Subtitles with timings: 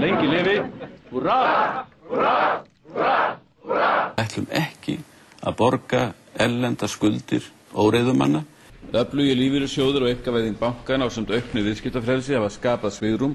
[0.00, 0.54] Lengi lifi,
[1.10, 3.16] húrra, húrra, húrra,
[3.60, 3.88] húrra.
[4.16, 4.94] ætlum ekki
[5.44, 6.00] að borga
[6.40, 7.44] ellenda skuldir
[7.76, 8.40] óreiðumanna.
[8.96, 13.34] Öflugi lífyrirsjóður og ykkavæðing bankana á samt auknu viðskiptafrelsi hafa skapað svigrum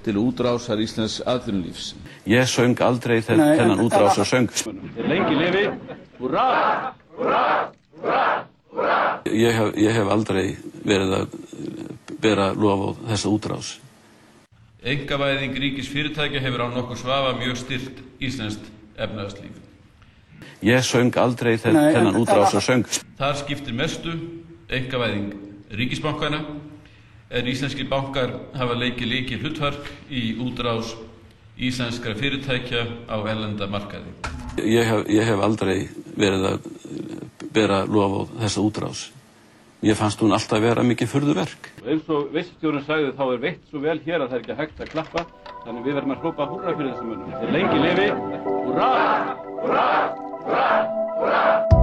[0.00, 1.92] til útrásar Íslands aðlunlífs.
[2.24, 4.48] Ég söng aldrei þennan útrásar söng.
[4.96, 5.66] Lengi lifi,
[6.22, 7.44] húrra, húrra,
[8.00, 8.24] húrra,
[8.72, 8.98] húrra.
[9.28, 10.56] Ég hef, ég hef aldrei
[10.88, 11.38] verið að
[12.16, 13.76] bera lof á þessa útrás.
[14.80, 18.56] Engavæðing ríkis fyrirtækja hefur á nokkur svafa mjög styrt Íslands
[18.96, 19.58] efnaðarslíf.
[20.64, 22.88] Ég söng aldrei þennan útrásar söng.
[23.20, 24.14] Þar skiptir mestu
[24.72, 25.34] engavæðing
[25.76, 26.40] ríkisbankana
[27.30, 30.96] en íslenski bankar hafa leikið leikið hlutverk í útrás
[31.60, 34.16] íslenskra fyrirtækja á ellenda markaði.
[34.64, 36.70] Ég hef, ég hef aldrei verið að
[37.52, 39.08] bera lof á þessa útrás.
[39.80, 41.70] Ég fannst hún alltaf vera mikið fyrðuverk.
[41.88, 44.84] Eins og vissstjórun sagði þá er veitt svo vel hér að það er ekki hægt
[44.84, 45.24] að klappa
[45.64, 47.26] þannig við verðum að hrópa húrra fyrir þessum.
[47.40, 48.08] Þeir lengi lifi,
[48.44, 48.94] húrra,
[49.64, 49.90] húrra,
[50.44, 50.66] húrra,
[51.16, 51.79] húrra.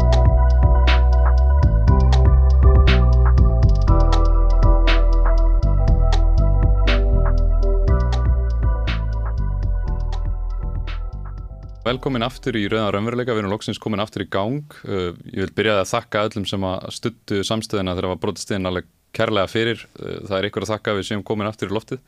[11.88, 14.74] Velkomin aftur í Rauðan Raunveruleika, við erum loksins komin aftur í gang.
[14.84, 18.68] Uh, ég vil byrja að þakka öllum sem að stuttu samstöðina þegar það var brotistiðin
[18.68, 19.86] alveg kærlega fyrir.
[19.96, 22.02] Uh, það er ykkur að þakka við séum komin aftur í loftið.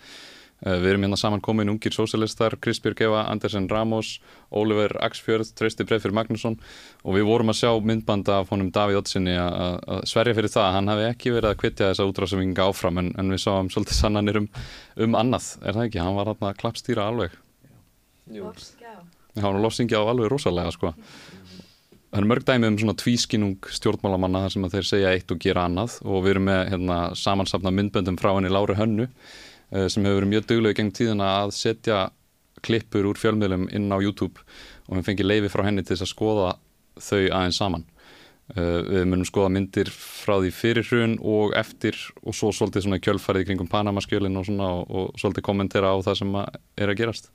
[0.66, 4.09] Uh, við erum hérna saman komin ungir sósialistar, Krispjörg Eva, Andersen Ramos,
[4.52, 6.58] Oliver Axfjörð, Trausti Breifir Magnusson
[7.05, 10.73] og við vorum að sjá myndbanda af honum Davíð Ottsinni að sverja fyrir það.
[10.75, 14.41] Hann hafi ekki verið að kvitja þessa útráðsöfinga áfram en, en við sáum svolítið sannanir
[14.41, 14.52] um,
[15.08, 15.53] um annað.
[15.64, 16.03] Er það ekki?
[16.03, 17.39] Hann var hérna klappstýra alveg.
[18.36, 18.52] Jú
[19.35, 20.94] það var lofsingja á alveg rosalega sko.
[22.09, 25.67] það er mörg dæmi um svona tvískinung stjórnmálamanna þar sem þeir segja eitt og gera
[25.69, 25.99] annað.
[26.05, 30.33] Og við erum með hérna, samansapna myndböndum frá henni Láru Hönnu uh, sem hefur verið
[30.33, 32.08] mjög dögleg geng tíðina að setja
[32.66, 34.41] klippur úr fjölmiðlum inn á YouTube.
[34.89, 36.49] Og við fengið leifi frá henni til þess að skoða
[36.99, 37.86] þau aðeins saman.
[38.58, 41.93] Uh, við munum skoða myndir frá því fyrir hrun og eftir
[42.26, 46.23] og svo svolítið svona kjölfarið kringum Panama-skjölin og svona og, og svolítið kommentera á það
[46.23, 47.30] sem að er að gerast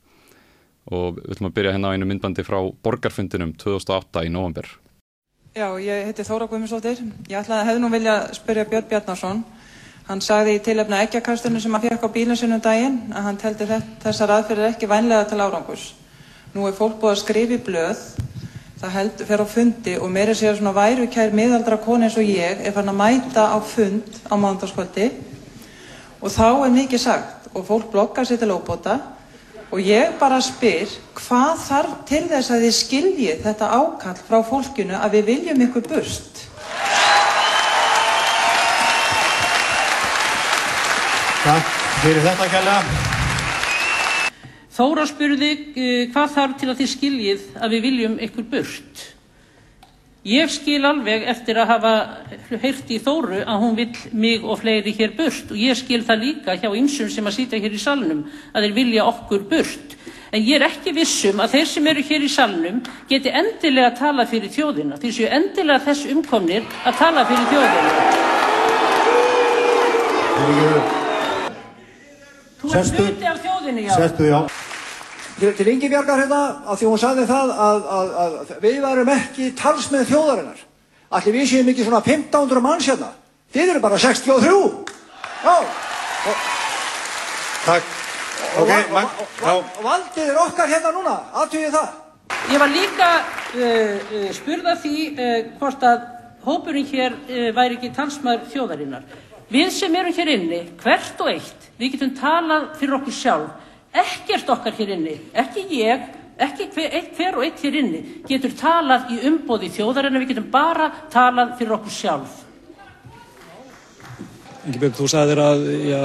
[0.91, 4.67] og við ætlum að byrja hérna á einu myndbandi frá borgarfundinum 2008 í november.
[5.55, 6.99] Já, ég heiti Þóra Guðmundsdóttir.
[7.31, 9.43] Ég ætlaði að hefði nú vilja spyrja Björn Bjarnarsson.
[10.05, 13.67] Hann sagði í tilöfna ekkjakastunum sem hann fekk á bílinn sinum daginn að hann teldi
[14.03, 15.85] þessar aðferðir ekki vænlega til árangus.
[16.53, 18.03] Nú er fólk búið að skrifa í blöð,
[18.81, 22.61] það held, fer á fundi og meiri sér svona værukær miðaldra koni eins og ég
[22.61, 25.09] er fann að mæta á fund á mándaskvöldi
[26.19, 28.99] og þá er mikið sagt og fólk blokkar sér til óbota
[29.73, 34.99] Og ég bara spyr, hvað þarf til þess að þið skiljið þetta ákall frá fólkinu
[34.99, 36.43] að við viljum ykkur burt?
[41.45, 41.73] Takk
[42.03, 42.77] fyrir þetta kæla.
[44.75, 49.05] Þóra spurði, uh, hvað þarf til að þið skiljið að við viljum ykkur burt?
[50.25, 51.89] Ég skil alveg eftir að hafa
[52.49, 56.23] heyrt í Þóru að hún vill mig og fleiri hér burt og ég skil það
[56.23, 59.93] líka hjá einsum sem að sýta hér í salnum að þeir vilja okkur burt.
[60.33, 62.81] En ég er ekki vissum að þeir sem eru hér í salnum
[63.11, 64.97] geti endilega að tala fyrir þjóðina.
[64.97, 67.89] Því séu endilega þess umkomnir að tala fyrir þjóðina.
[72.63, 73.93] Þú er hluti af þjóðinni, já.
[74.01, 74.73] Sestu, já
[75.39, 79.11] til, til Ingi Bjargar hérna að því hún sagði það að, að, að við varum
[79.15, 80.63] ekki talsmið þjóðarinnar.
[81.15, 83.11] Allir við séum ekki svona 1500 manns hérna.
[83.55, 84.55] Þið eru bara 63
[85.45, 85.55] já.
[86.25, 86.39] Og,
[87.65, 87.91] takk.
[88.55, 91.19] og, okay, og, og valdið er okkar hérna núna.
[91.43, 92.01] Aðtöðið það.
[92.49, 96.07] Ég var líka uh, uh, spurða því uh, hvort að
[96.45, 99.05] hópurinn hér uh, væri ekki talsmaður þjóðarinnar.
[99.51, 103.64] Við sem erum hér inni hvert og eitt við getum talað fyrir okkur sjálf
[104.03, 106.07] ekkert okkar hér inni, ekki ég,
[106.41, 110.49] ekki hver, hver og eitt hér inni getur talað í umbóði þjóðar en við getum
[110.51, 112.41] bara talað fyrir okkur sjálf.
[114.65, 115.99] Engibjörg, þú sagðir að já,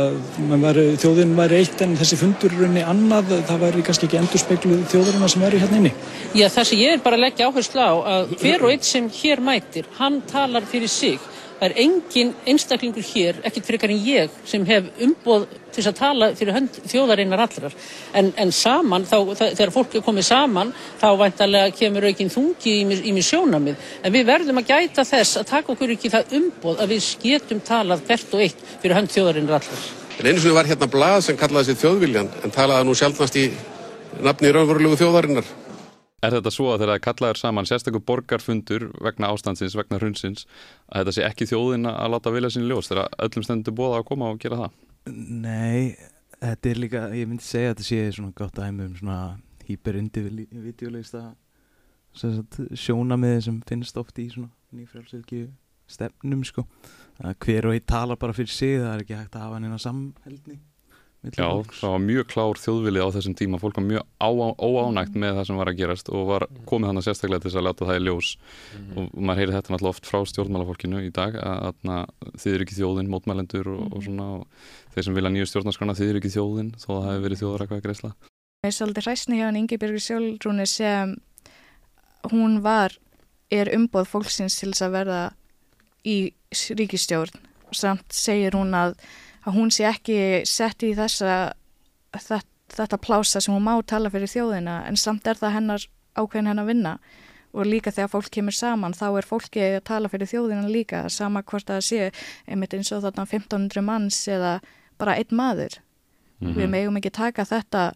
[0.61, 4.43] væri, þjóðin væri eitt en þessi fundur er unni annað, það væri kannski ekki endur
[4.43, 5.93] spekluð þjóðarina sem eru hérna inni?
[6.37, 9.09] Já, það sem ég er bara að leggja áherslu á að hver og eitt sem
[9.17, 11.30] hér mætir, hann talar fyrir sig
[11.61, 15.43] Það er engin einstaklingur hér, ekkert frekar en ég, sem hef umboð
[15.75, 17.75] til að tala fyrir hönd þjóðarinnar allrar.
[18.17, 20.73] En, en saman, þá, það, þegar fólk er komið saman,
[21.03, 23.87] þá væntalega kemur aukinn þungi í, í mér sjónamið.
[24.01, 27.61] En við verðum að gæta þess að taka okkur ekki það umboð að við getum
[27.69, 29.89] talað hvert og eitt fyrir hönd þjóðarinnar allrar.
[30.17, 33.51] En einu sem var hérna blað sem kallaði sér þjóðviljan, en talaði nú sjálfnast í
[34.25, 35.57] nafni raunverulegu þjóðarinnar.
[36.21, 40.47] Er þetta svo að þegar kallaður saman sérstaklega borgarfundur vegna ástandsins, vegna hrunsins,
[40.93, 44.09] að þetta sé ekki þjóðin að láta vilja sín ljós þegar öllum stendur bóða að
[44.11, 44.75] koma og gera það?
[45.17, 45.97] Nei,
[46.43, 49.21] þetta er líka, ég myndi segja að þetta sé svona gott dæmi um svona
[49.71, 51.31] hyperindividualista
[52.75, 55.49] sjónamiði sem finnst oft í svona nýfrælsökju
[55.91, 56.65] stefnum sko
[57.43, 59.79] hver og einn talar bara fyrir sig það er ekki hægt að hafa hann inn
[59.79, 60.59] á samhældni
[61.21, 65.49] Já, það var mjög klár þjóðvili á þessum tíma, fólk var mjög óánægt með það
[65.51, 68.05] sem var að gerast og var komið þannig sérstaklega til þess að láta það í
[68.07, 68.31] ljós.
[68.41, 68.97] Mm -hmm.
[68.97, 71.75] og maður heyri þetta náttúrulega oft frá stjórnmálafólkinu í dag að,
[72.41, 74.47] þið eru ekki þjóðin, mótmælendur og, og svona og
[74.95, 78.13] þeir sem vilja nýju stjórnarskona þið eru ekki þjóðin þó það hefur verið þjóðarækvað greiðsla
[78.61, 81.15] Það er svolítið hræstni hjá hann Ingi Björgur Sjálfrúni sem
[82.33, 82.93] hún var,
[83.49, 85.21] er umboð fólksins til þess að verða
[86.05, 86.17] í
[86.77, 88.97] ríkistjórn samt segir hún að
[89.47, 91.55] að hún sé ekki sett í þessa
[92.13, 92.41] þetta,
[92.77, 95.87] þetta plása sem hún má tala fyrir þjóðina en samt er það hennar
[96.19, 96.99] ákveðin hennar vinna
[97.51, 101.43] og líka þegar fólk kemur saman þá er fólki að tala fyrir þjóðina líka sama
[101.43, 102.11] hvort það sé
[102.47, 104.59] einmitt eins og þarna 1500 manns eða
[105.01, 106.57] bara einn maður mm -hmm.
[106.59, 107.93] við megum ekki taka þetta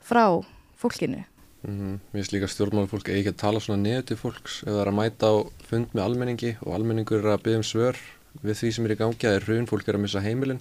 [0.00, 0.44] frá
[0.76, 1.24] fólkinu
[1.62, 1.98] mm -hmm.
[2.12, 4.98] Mér finnst líka stjórnmálufólk eigi að tala svona neðu til fólks ef það er að
[5.00, 5.34] mæta á
[5.68, 7.96] fund með almenningi og almenningur er að byggja um svör
[8.42, 10.60] við því sem er í gangi að er hrun, fólk er að missa heimilin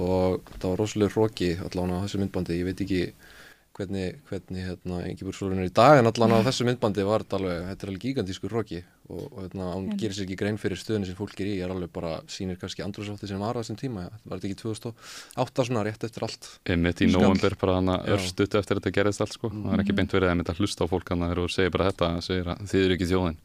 [0.00, 3.02] og það var rosalega hróki allavega á þessu myndbandi, ég veit ekki
[3.74, 7.40] hvernig, hvernig hérna, Engibjörg Sólun er í dag en allavega á þessu myndbandi var þetta
[7.40, 8.80] alveg, þetta er alveg gigantísku hróki
[9.10, 9.96] og, og hérna, hann mm.
[10.00, 12.84] gerir sér ekki grein fyrir stöðunni sem fólk er í, er alveg bara, sínir kannski
[12.84, 16.42] andrúsátti sem var á þessum tíma, var þetta ekki 2008 svona rétt eftir allt?
[16.70, 19.66] Einmitt í november bara hann að örstutu eftir þetta gerðist allt sko, mm.
[19.66, 21.88] það er ekki beint verið að mynda að hlusta á fólk hann að segja bara
[21.90, 23.38] þetta, segir að þið eru ekki þjóðin.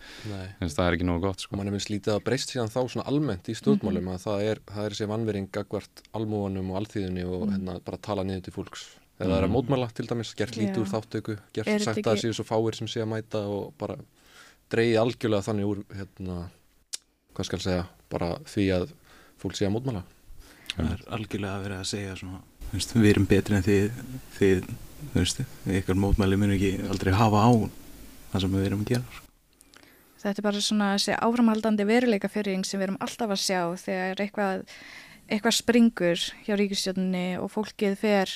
[0.60, 1.52] En það er ekki nógu gott sko.
[1.60, 4.40] Man er minn slítið að breyst síðan þá svona almennt í stjórnmálum mm að það
[4.48, 4.84] er, það
[8.56, 9.28] er og mm.
[9.28, 12.22] eða það er að mótmæla til dæmis, gert lítið úr þáttöku gert sagt að það
[12.24, 13.98] séu svo fáir sem sé að mæta og bara
[14.72, 16.38] dreyja algjörlega þannig úr hérna,
[17.36, 18.94] hvað skal segja bara því að
[19.42, 20.04] fólk sé að mótmæla.
[20.76, 24.04] Það er algjörlega að vera að segja svona, veist, við erum betri en þið
[24.38, 24.70] þið,
[25.16, 25.42] veist,
[25.80, 27.52] ykkar mótmæli mun ekki aldrei hafa á
[28.32, 29.26] það sem við erum að gera
[30.20, 34.24] Þetta er bara svona þessi áframhaldandi veruleika fyrir sem við erum alltaf að sjá þegar
[34.26, 34.66] eitthvað,
[35.32, 38.34] eitthvað springur hjá ríkistjóninni og fólkið fer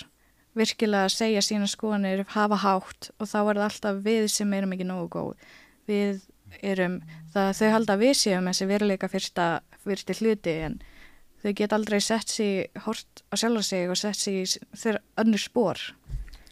[0.58, 4.76] virkilega að segja sína skoðanir hafa hátt og þá er það alltaf við sem erum
[4.76, 5.48] ekki nógu góð.
[5.90, 6.22] Við
[6.62, 7.00] erum,
[7.34, 9.48] það þau halda við séum þessi veruleika fyrsta,
[9.84, 10.78] fyrsti hluti en
[11.44, 15.82] þau get aldrei sett sér hort á sjálfa sig og sett sér önnur spór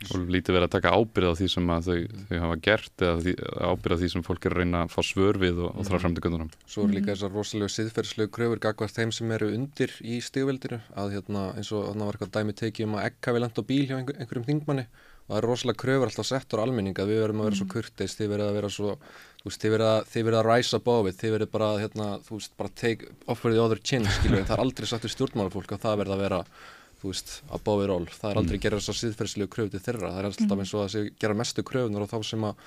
[0.10, 1.98] og lítið verið að taka ábyrð á því sem þau,
[2.30, 3.34] þau hafa gert eða því,
[3.70, 5.98] ábyrð á því sem fólk er að reyna að fá svör við og, og þrá
[6.02, 9.96] fram til göndunum Svo er líka þessar rosalega siðferðslegu kröfur gagvart þeim sem eru undir
[10.02, 13.46] í stígveldinu að hérna, eins og þarna var eitthvað dæmi tekið um að ekka við
[13.46, 14.88] landa á bíl hjá einhver, einhverjum þingmanni
[15.22, 18.18] og það er rosalega kröfur alltaf settur almenning að við verðum að vera svo kurteist,
[18.20, 18.96] þið verðum að vera svo
[19.42, 22.54] þú veist, þið verðum að, að rise above it, þið verðum bara, hérna, þú veist,
[22.60, 25.86] bara take offer the other chin, skilju, en það er aldrei sagt við stjórnmálafólk að
[25.86, 26.42] það verða að vera
[27.02, 28.64] þú veist, above it all, það er aldrei mm.
[28.64, 30.64] gerað þess að síðferðslegu kröfu til þeirra, það er alltaf mm.
[30.64, 32.66] eins og að það gera mestu kröfunar og þá sem að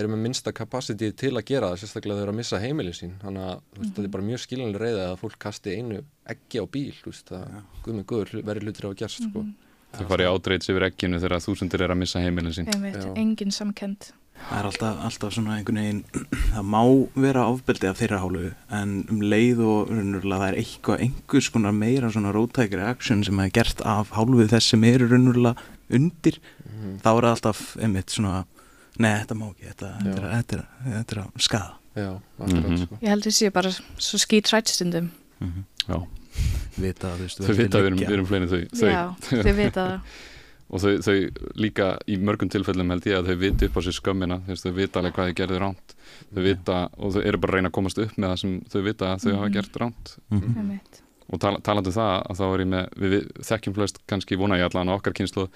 [0.00, 3.16] eru með minsta kapasiti til að gera það, sérstaklega þau eru að missa heimilið sín,
[3.24, 3.80] þannig að mm.
[3.80, 7.34] þetta er bara mjög skiljanlega reyðið að fólk kasti einu eggi á bíl, þú veist,
[7.34, 7.64] að ja.
[7.86, 9.44] guð með guður verið hlutir á að gerst, sko.
[9.90, 12.68] Þau farið ádreits yfir egginu þegar þúsundir er að missa heimilið sín.
[12.70, 14.12] Einmitt, engin samkend.
[14.48, 16.00] Það er alltaf, alltaf svona einhvern veginn,
[16.54, 16.80] það má
[17.26, 18.46] vera ofbeldi af þeirra hálfu
[18.80, 23.42] en um leið og raunverulega það er eitthvað, einhvers konar meira svona rótækri aksjón sem
[23.44, 25.54] er gert af hálfu þess sem eru raunverulega
[25.90, 26.96] undir, mm.
[27.02, 28.44] þá er það alltaf einmitt svona,
[28.98, 31.76] neða þetta má ekki, þetta, þetta, er, þetta, er, þetta er að skada.
[32.00, 32.76] Já, mm -hmm.
[32.84, 32.98] sko.
[33.02, 35.10] Ég held að það sé bara svo skýt rættstundum.
[35.40, 35.64] Mm -hmm.
[35.88, 36.06] Já.
[36.76, 38.60] Vita, þú veist, þau vita að við erum fleinu þau.
[38.72, 40.00] Já, þau vita það.
[40.70, 41.16] og þau, þau
[41.58, 45.00] líka í mörgum tilfellum held ég að þau viti upp á sér skömmina þau vita
[45.00, 45.94] alveg hvað þau gerði ránt
[46.30, 48.80] þau vita og þau eru bara að reyna að komast upp með það sem þau
[48.86, 49.42] vita að þau mm -hmm.
[49.42, 50.80] hafa gert ránt mm -hmm.
[51.28, 54.36] og tala, talandu um það að þá er ég með við, við þekkjum flest kannski
[54.36, 55.48] vona ég allan á okkar kynslu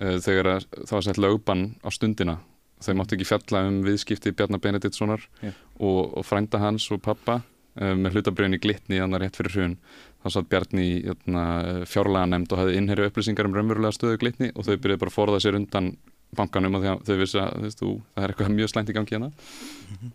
[0.00, 2.38] uh, þegar það var sett lögban á stundina.
[2.82, 5.54] Þau máttu ekki fjalla um viðskipti Bjarnar Benediktssonar yeah.
[5.78, 7.42] og, og frænda hans og pappa
[7.78, 9.76] uh, með hlutabröðin í glitni þannig rétt fyrir hrjun
[10.22, 11.44] þá satt Bjarni hérna,
[11.88, 15.16] fjárlega nefnd og hafði innherju upplýsingar um raunverulega stöðu glitni og þau byrjuði bara að
[15.18, 15.94] forða sér undan
[16.36, 19.96] bankanum og þau vissi að þú, það er eitthvað mjög slænt í gangi hérna mm
[19.96, 20.12] -hmm.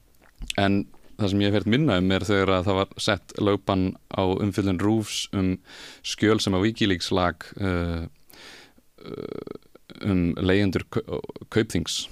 [0.64, 0.86] en
[1.18, 4.24] það sem ég hef verið minna um er þegar að það var sett lögban á
[4.26, 5.58] umfyllun Rúfs um
[6.06, 8.06] skjöl sem á Wikileaks lag uh,
[10.06, 10.86] um leyendur
[11.50, 12.08] kaupþings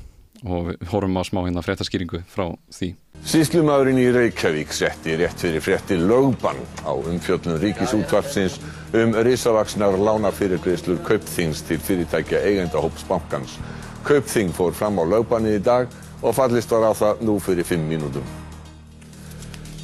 [0.45, 2.93] og við horfum á smá hérna fréttaskýringu frá því.
[3.23, 8.59] Síslumadurinn í Reykjavík setti rétt fyrir frétti lögbann á umfjöllun ríkisútvarpsins
[8.93, 13.57] um risavaksnar lánafyrirgreislur Kaupþings til fyrirtækja eigendahóps bankans.
[14.03, 15.87] Kaupþing fór fram á lögbannið í dag
[16.21, 18.25] og fallist var á það nú fyrir 5 mínútum.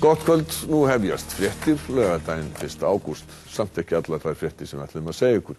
[0.02, 2.84] Gott kvöld, nú hefjast fréttir, lögadaginn 1.
[2.84, 5.58] ágúst, samt ekki allar þær fréttir sem ætlum að segja ykkur.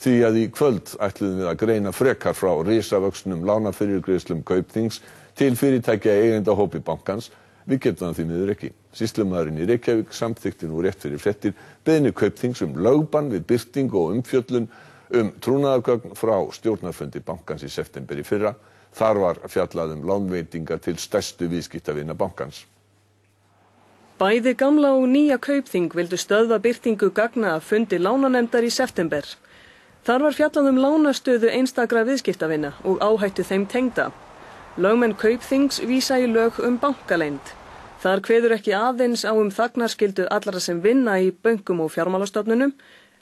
[0.00, 5.00] því að í kvöld ætluðum við að greina frekar frá risavöxnum lánafyrirgreiðslum kaupþings
[5.38, 7.30] til fyrirtækja eigenda hópi bankans.
[7.64, 8.70] Við getum það því miður ekki.
[8.94, 11.54] Síslumæðurinn í Reykjavík samþykti nú rétt fyrir frettir
[11.86, 14.68] beðni kaupþings um lögbann við byrting og umfjöllun
[15.14, 18.54] um trúnaðargögn frá stjórnarfundi bankans í september í fyrra.
[18.94, 22.66] Þar var fjallað um lánveitingar til stærstu viðskiptavina bankans.
[24.20, 29.26] Bæði gamla og nýja kaupþing vildu stöðva byrtingu gagna að fundi lánanemdar í september.
[30.06, 34.12] Þar var fjallað um lánastöðu einstakra viðskiptavina og áhættu þeim tengda.
[34.74, 37.52] Lögmenn kaupþings vísa í lög um bankaleind.
[38.02, 42.72] Þar kveður ekki aðeins á um þagnarskildu allara sem vinna í böngum og fjármálastofnunum,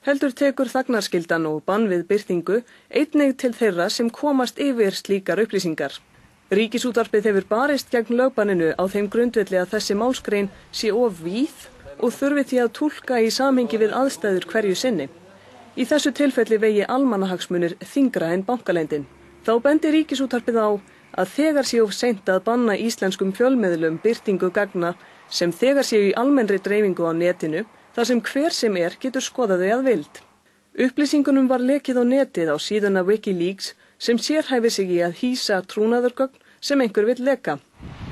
[0.07, 5.99] heldur tekur þagnarskildan og bann við byrtingu einnig til þeirra sem komast yfir slíkar upplýsingar.
[6.57, 11.69] Ríkisútarpið hefur barist gegn lögbanninu á þeim grundvelli að þessi málskrein sé of víð
[12.01, 15.11] og þurfi því að tólka í samhengi við aðstæður hverju sinni.
[15.77, 19.05] Í þessu tilfelli vegi almanahagsmunir þingra en bankaleindin.
[19.45, 20.69] Þá bendi ríkisútarpið á
[21.19, 24.95] að þegar séu seint að banna íslenskum fjölmiðlum byrtingu gagna
[25.29, 27.65] sem þegar séu í almennri dreifingu á netinu
[27.97, 30.23] þar sem hver sem er getur skoðaði að vild.
[30.73, 36.41] Upplýsingunum var lekið á netið á síðuna Wikileaks sem sérhæfi sig í að hýsa trúnaðurgögn
[36.61, 37.59] sem einhver vill leka.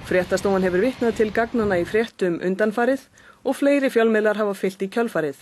[0.09, 3.07] Fréttastofan hefur vitnað til gagnana í fréttum undanfarið
[3.45, 5.39] og fleiri fjölmiðlar hafa fyllt í kjölfarið.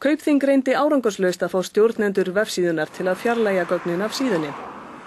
[0.00, 4.52] Kaupþing reyndi árangurslaust að fá stjórnendur vefsíðunar til að fjarlæga gögnin af síðunni.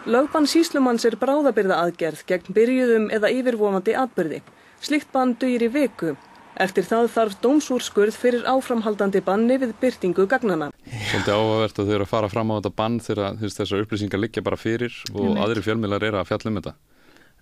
[0.07, 4.39] Lögbann síslumanns er bráðabyrða aðgerð gegn byrjuðum eða yfirvofandi atbyrði.
[4.79, 6.13] Slikt bann dugir í viku.
[6.59, 10.69] Eftir það þarf dómsúrskurð fyrir áframhaldandi banni við byrtingu gagnana.
[10.87, 14.45] Svolítið áhugavert að þau eru að fara fram á þetta bann þegar þessar upplýsingar liggja
[14.45, 16.75] bara fyrir og aðri fjölmiðlar eru að fjalla um þetta.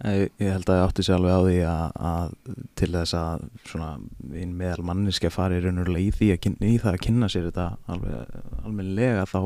[0.06, 2.34] Ég, held að ég átti sér alveg á því að, að
[2.78, 3.88] til þess að svona
[4.38, 7.30] einn meðal manniski að fara í raunverulega í því að kynna, í það að kynna
[7.34, 9.40] sér þetta alveg almenlega þá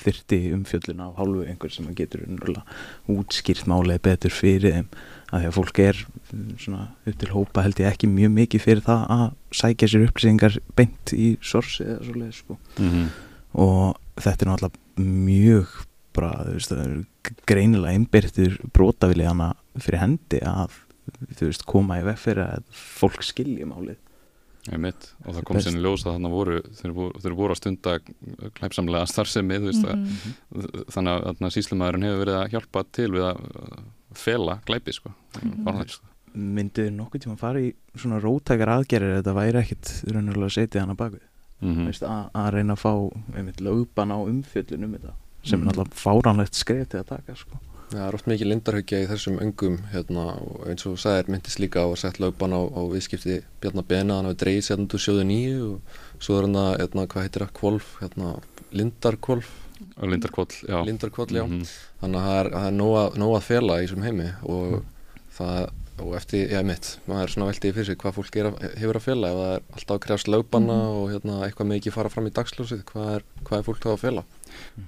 [0.00, 4.90] þyrti umfjöllun á hálfu einhver sem getur raunverulega útskýrt málega betur fyrir þeim
[5.30, 6.02] að því að fólk er
[6.64, 9.24] svona upp til hópa held ég ekki mjög mikið fyrir það að
[9.62, 13.08] sækja sér upplýsingar beint í sorsi eða svoleið sko mm -hmm.
[13.54, 15.80] og þetta er náttúrulega mjög
[16.12, 16.72] bara, þú veist,
[17.48, 20.78] greinilega einbyrtir brotavili hana fyrir hendi að,
[21.36, 24.00] þú veist, koma í veg fyrir að fólk skilji málið.
[24.70, 27.94] Einmitt, og það kom sinni ljós að þannig voru, þeir voru, þeir voru að stunda
[28.60, 30.36] klæpsamlega starfsemi, veist, mm -hmm.
[30.54, 33.40] að, þannig að síslumæðurinn hefur verið að hjálpa til við að
[34.14, 35.88] fela glæpi, sko, mm -hmm.
[35.90, 36.06] sko.
[36.32, 40.80] Myndið nokkuð tíma að fara í svona rótækar aðgerir þetta væri ekkit raunverulega að setja
[40.80, 41.26] hana bakvið,
[41.60, 41.86] mm -hmm.
[41.90, 42.94] veist, að, að reyna að fá,
[43.36, 47.58] einmitt, lögban á umfjöllin um þetta sem er náttúrulega fáránlegt skref til að taka sko.
[47.92, 51.84] Það er oft mikið lindarhaugja í þessum öngum hérna, og eins og sæðir myndist líka
[51.84, 55.26] á að setja lögban á, á viðskipti Bjarnar Bena hann hafi dreigið sér til sjóðu
[55.28, 58.32] nýju og svo er hann að, hérna, hvað heitir það, kvolf hérna,
[58.72, 59.58] lindarkvolf
[60.02, 61.44] Lindarkvoll, já, Lindarkvoll, já.
[61.44, 61.68] Mm -hmm.
[62.00, 64.84] þannig að það er, er nóg, að, fela í þessum heimi og mm.
[65.38, 65.70] það
[66.02, 68.46] og eftir, já mitt, maður er svona veldið fyrir sig hvað fólk er,
[68.80, 70.96] hefur að fela ef það er alltaf að krefast lögbanna Mhm.
[70.96, 73.90] og hérna, eitthvað með ekki fara fram í dagsljósið hvað er, hvað er fólk þá
[73.92, 74.24] að fela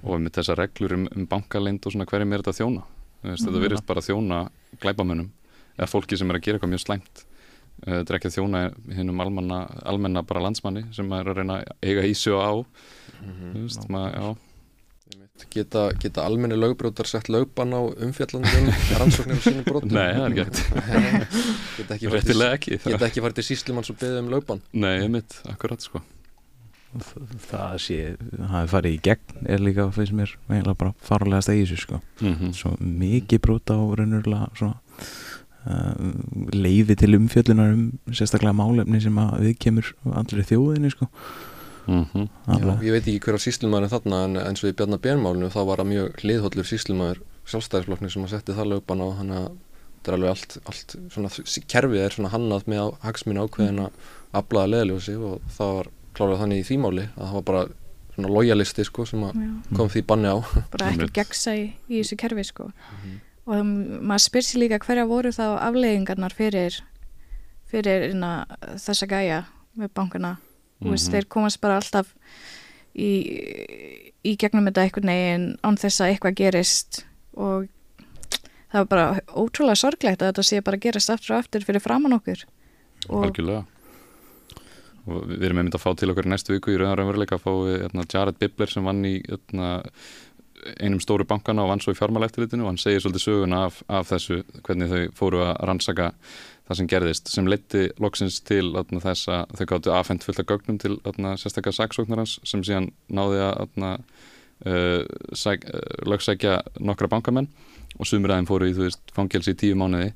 [0.03, 2.83] og með þessar reglur um, um bankalind og svona hverjum er þetta að þjóna
[3.31, 3.53] veist, Mhm.
[3.53, 4.49] þetta virðist bara að þjóna
[4.81, 5.29] glæbamönnum
[5.79, 7.25] eða fólki sem er að gera eitthvað mjög slæmt
[7.85, 8.59] Eh, þetta er ekki að þjóna
[8.95, 12.53] hinnum almenna, almenna bara landsmanni sem er að reyna að eiga í sig og á
[13.51, 14.37] þú veist, maður, já
[15.51, 19.91] Geta, geta almenni lögbrjótar sett lögbann á umfjallandum rannsóknir á sínum brotum?
[19.91, 21.35] Nei, það er ekki hægt.
[21.75, 22.91] Geta ekki farið Réttilega til, ekki.
[22.93, 24.61] Geta ekki farið til síslumanns og beðið um lögbann?
[24.71, 25.99] Nei, ég mitt, akkurat sko
[27.49, 27.97] það sé,
[28.35, 32.01] það hefur farið í gegn er líka fyrir mér eiginlega bara farulega stegi þessu sko
[32.21, 32.53] Mhm.
[32.55, 34.77] svo mikið brota á raunverulega svona
[35.65, 35.95] uh,
[36.53, 41.09] leiði til umfjöllunar um sérstaklega málefni sem að við kemur allir þjóðinni sko
[41.85, 42.23] Mhm.
[42.49, 45.59] Já, ég veit ekki hver á síslumæðurinn þarna en eins og í Bjarnar Björnmálinu þá
[45.67, 49.51] var það mjög hliðhollur síslumæður sjálfstæðisflokkni sem að setti það lögbann á þannig að
[50.01, 51.29] þetta er alveg allt, allt svona,
[51.69, 53.91] kerfið er svona hannað með á, hagsminn ákveðin að
[54.41, 55.87] aflaða leðljósi og það var
[56.17, 57.63] klárað þannig í því máli að það var bara
[58.15, 59.39] svona lojalisti sko sem að
[59.75, 60.37] kom því banni á.
[60.73, 62.69] Bara ekki gegsa í, í þessu kerfi sko.
[63.45, 66.79] og það, maður spyr sér líka hverja voru þá afleiðingarnar fyrir
[67.69, 68.45] fyrir inna,
[68.79, 69.41] þessa gæja
[69.75, 70.37] með bankana.
[70.79, 71.11] Mm Mhm.
[71.11, 72.09] þeir komast bara alltaf
[72.95, 73.09] í,
[74.23, 77.05] í gegnum þetta einhvern veginn án þess að eitthvað gerist.
[77.35, 77.67] Og
[78.71, 82.13] það var bara ótrúlega sorglegt að þetta sé bara gerast aftur og aftur fyrir framann
[82.17, 82.43] okkur.
[83.09, 83.63] Og algjörlega
[85.05, 87.51] og við erum einmitt að fá til okkur næstu viku í rauðan raunveruleika að fá
[87.53, 89.69] við, hérna, Jared Bibler sem vann í hérna,
[90.81, 94.09] einum stóru bankana og vann svo í fjármálæftilitinu og hann segir svolítið söguna af, af
[94.09, 96.11] þessu hvernig þau fóru að rannsaka
[96.65, 100.49] það sem gerðist sem leiti loksins til atna, þess að þau gáttu afhengt fullt af
[100.49, 103.93] gögnum til sérstaklega saksóknarans sem síðan náði að uh,
[104.65, 105.69] uh,
[106.09, 107.51] lögsækja nokkra bankamenn
[107.99, 110.09] og sumir aðeim fóru í þú veist fangelsi í tíu mánuði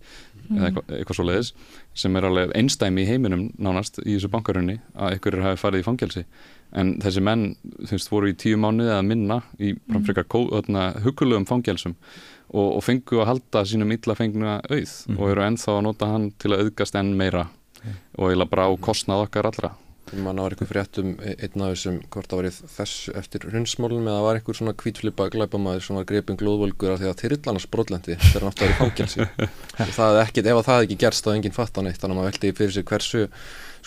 [0.56, 1.52] eða eitthvað, eitthvað svo leiðis
[2.04, 5.88] sem er alveg einstæmi í heiminum nánast í þessu bankarunni að einhverjir hafi farið í
[5.88, 6.26] fangelsi
[6.80, 7.46] en þessi menn
[7.82, 10.04] þú veist voru í tíu mánuði eða minna í mm.
[10.06, 10.30] frekar
[11.06, 11.96] hugulugum fangelsum
[12.50, 15.18] og, og fengu að halda sínum illa fengna auð Mhm.
[15.20, 17.48] og eru ennþá að nota hann til að auðgast enn meira
[18.18, 19.72] og eiginlega bara á kostnað okkar allra
[20.18, 24.08] Man var eitthvað frétt um einn af þessum hvort það var í þessu eftir hundsmálum
[24.10, 28.18] eða var einhver svona kvítflipa glæpamaður sem var greipin glóðvölgur af því að þyrillana sprotlendi
[28.24, 29.28] þegar hann átti að vera í fangelsi.
[30.00, 32.16] Það hefði ekkit, ef að það hefði ekki gerst þá enginn fatt á neitt þannig
[32.16, 33.26] að maður veldi fyrir sig hversu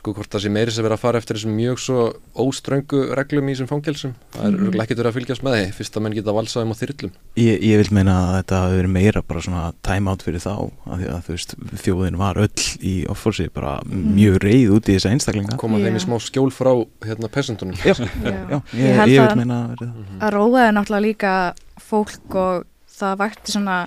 [0.02, 1.99] sko hvort það sé meiri sem verið að fara eftir þessum mjög svo
[2.42, 4.14] óströngu reglum í þessum fangelsum.
[4.35, 4.64] Það er Mhm.
[4.73, 4.80] mm.
[4.82, 7.61] ekkert verið að fylgjast með þeim fyrst að menn geta valsað um á þyrillum Ég,
[7.62, 10.99] ég vil meina að þetta hafi verið meira bara svona time out fyrir þá af
[10.99, 11.54] því að þú veist
[11.85, 15.56] þjóðin var öll í offorsi bara mjög reið út í þessa einstaklinga.
[15.62, 16.73] Koma þeim í smá skjól frá
[17.06, 20.18] hérna pesendunum Já, já, ég, Ég held ég að- vil meina að verið það.
[20.18, 22.66] Að róaði náttúrulega líka fólk og
[22.99, 23.78] það vakti svona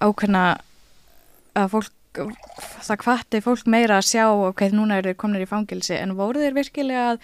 [0.00, 0.46] ákveðna
[1.58, 1.92] að fólk
[2.26, 6.40] það hvatti fólk meira að sjá ok, núna eru þeir komnir í fangilsi en voru
[6.42, 7.20] þeir virkilega að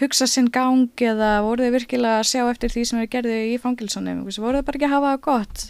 [0.00, 3.56] hugsa sinn gang eða voru þeir virkilega að sjá eftir því sem þeir gerðu í
[3.60, 5.64] fangilsunum voru þeir bara ekki að hafa gott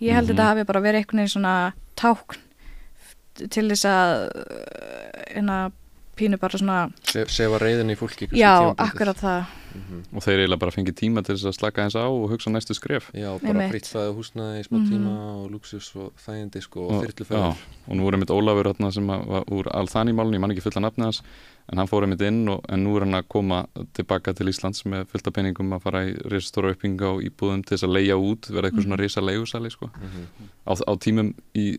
[0.00, 0.32] ég held Mhm.
[0.32, 1.54] að þetta hafi bara verið einhvern veginn svona
[1.96, 2.38] tákn
[3.50, 4.12] til þess að
[5.40, 5.72] en að
[6.20, 6.78] pínu bara svona
[7.10, 9.56] Se, sefa reyðin í fólki já, akkurat það.
[10.10, 12.74] Og þeir eiginlega bara fengið tíma til þess að slaka eins á og hugsa næstu
[12.74, 13.06] skref.
[13.14, 13.70] Já, bara Einmitt.
[13.70, 14.88] fritt fæðu húsnaði í smá Mhm.
[14.90, 15.12] tíma
[15.44, 17.56] og luxus og þægindi sko og og, já, þyrluferðar
[17.88, 20.62] og nú er einmitt Ólafur hérna, sem að, var úr Alþani málun, ég man ekki
[20.66, 21.22] fulla nafnið hans
[21.70, 23.60] en hann fór einmitt inn og, en nú er hann að koma
[23.94, 27.86] tilbaka til Íslands með fullta peningum að fara í risastóra uppbygginga og íbúðum til þess
[27.86, 29.86] að leia út, verða eitthvað svona risa leigusali sko.
[30.66, 31.78] á, á tímum í,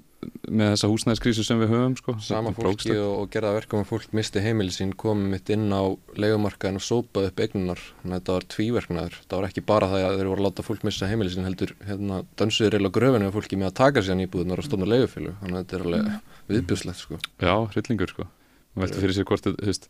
[0.52, 2.16] með þessa húsnæðiskrísu sem við höfum sko.
[2.22, 5.84] sama fólki og, og gerða verkum að fólk misti heimili sín komið mitt inn á
[6.20, 9.18] leigumarkaðin og sópaði upp eignunar þannig að þetta var tvíverknaður.
[9.26, 11.74] Það var ekki bara það að þeir voru að láta fólk missa heimili sín heldur
[11.88, 15.58] hérna dansuður reyla gröfinu og fólki með að taka sér nýbúðunar og stofna leigufélag þannig
[15.58, 16.12] að þetta er alveg
[16.52, 17.22] viðbjöðslegt sko.
[17.42, 18.28] Já, hryllingur sko.
[18.72, 19.88] Maður velti fyrir sér hvort þú veist,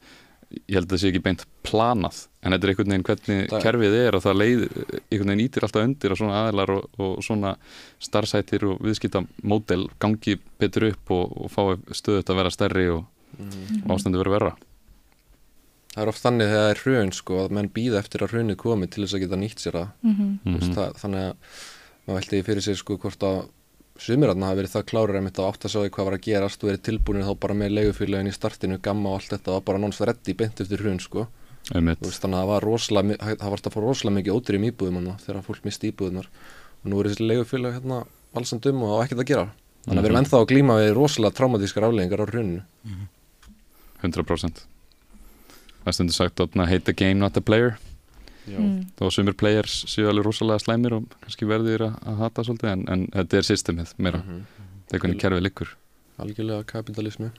[0.67, 3.63] ég held að það sé ekki beint planað en þetta er einhvern veginn hvernig Það-
[3.65, 4.61] kerfið er og það leið,
[5.11, 7.55] einhvern veginn ítir alltaf undir að svona aðilar og, og svona
[7.99, 13.05] starfsætir og viðskipta módel gangi betur upp og, og fái stöðut að vera stærri og,
[13.31, 13.85] Mhm.
[13.87, 14.55] og ástandi verið verra
[15.95, 18.57] Það er oft þannig þegar það er hrun sko að menn býða eftir að hrunið
[18.57, 19.77] komi til þess að geta nýtt sér.
[20.03, 20.75] Þú veist, Mhm.
[20.75, 21.35] það, þannig að
[22.07, 23.39] maður velti fyrir sér sko hvort að
[24.01, 26.69] sumirarna hafi verið það einmitt að átt að sjá því hvað var að gerast og
[26.69, 30.01] verið tilbúinir þá bara með leigufélagin í startinu, gamma og allt þetta var bara nánast
[30.01, 31.27] reddi beint eftir hrun sko.
[31.71, 35.17] Veist, þannig að það var rosalega það var að fá rosalega mikið ótrým íbúðum hana,
[35.21, 36.27] þegar fólk misti íbúðunar
[36.81, 39.45] og nú er þessi leigufélag hérna valsandum og á ekkert að gera.
[39.85, 40.25] Þannig að við erum Mhm.
[40.25, 42.61] ennþá að glíma við rosalega traumatískar afleggingar á hruninu.
[44.01, 44.65] 100%
[45.81, 46.39] það er stundu sagt
[48.47, 48.85] Mm.
[48.97, 52.85] þó sumir players séu alveg rosalega slæmir og kannski verðir að, að hata svolítið en,
[52.89, 54.41] en þetta er systemið meira Mhm.
[54.89, 55.67] það er hvernig kerfið liggur
[56.19, 57.29] algjörlega kapitalismi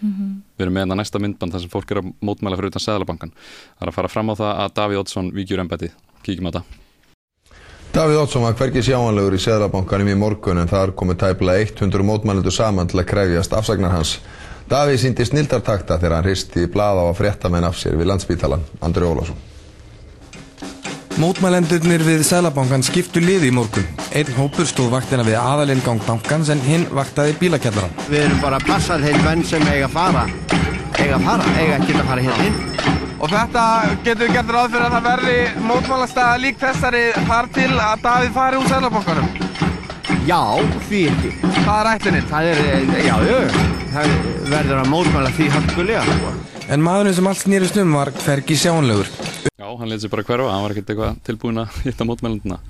[0.00, 0.42] Mhm.
[0.56, 3.32] Við erum með þetta næsta myndband þar sem fólk er að mótmæla fyrir utan Sæðalabankan.
[3.76, 5.90] Það er að fara fram á það að Davíð Oddsson víkjur embætti.
[6.24, 6.62] Kíkjum á þetta.
[7.92, 12.50] Davíð Oddsson var hvergi sjáanlegur í Seðlabankanum í morgun en þar komu tæplega 100 mótmælendur
[12.50, 14.18] saman til að krefjast afsagnar hans.
[14.70, 16.24] Davíð síndi snildartakta þegar hann
[21.18, 23.86] Mótmælendurnir við Sælabankan skiptu liði í morgun.
[24.14, 27.92] Einn hópur stóð vaktina við aðalingang bankans en hinn vaktaði bílakjallaran.
[28.06, 30.24] Við erum bara að passa þeir menn sem eiga að fara,
[31.00, 32.60] eiga að fara, eiga ekki að fara hérna inn.
[33.20, 33.64] Og þetta
[34.04, 38.36] getur við gert ráð fyrir að það verði mótmálastæða lík þessari þar til að Davíð
[38.38, 39.28] fari úr Sælabankanum.
[40.28, 40.40] Já,
[40.86, 41.34] því ekki.
[41.58, 42.30] Það er ætlininn.
[42.30, 42.62] Það er,
[43.04, 43.36] já, já,
[43.92, 44.16] það
[44.54, 46.49] verður að mótmæla því harkulega.
[46.70, 49.08] En maðurinn sem allt snýrist um var hvergi sjáanlegur.
[49.58, 50.50] Já, hann leit sér bara hverfa.
[50.52, 52.60] Hann var ekkert eitthvað tilbúin að hitta mótmælenduna.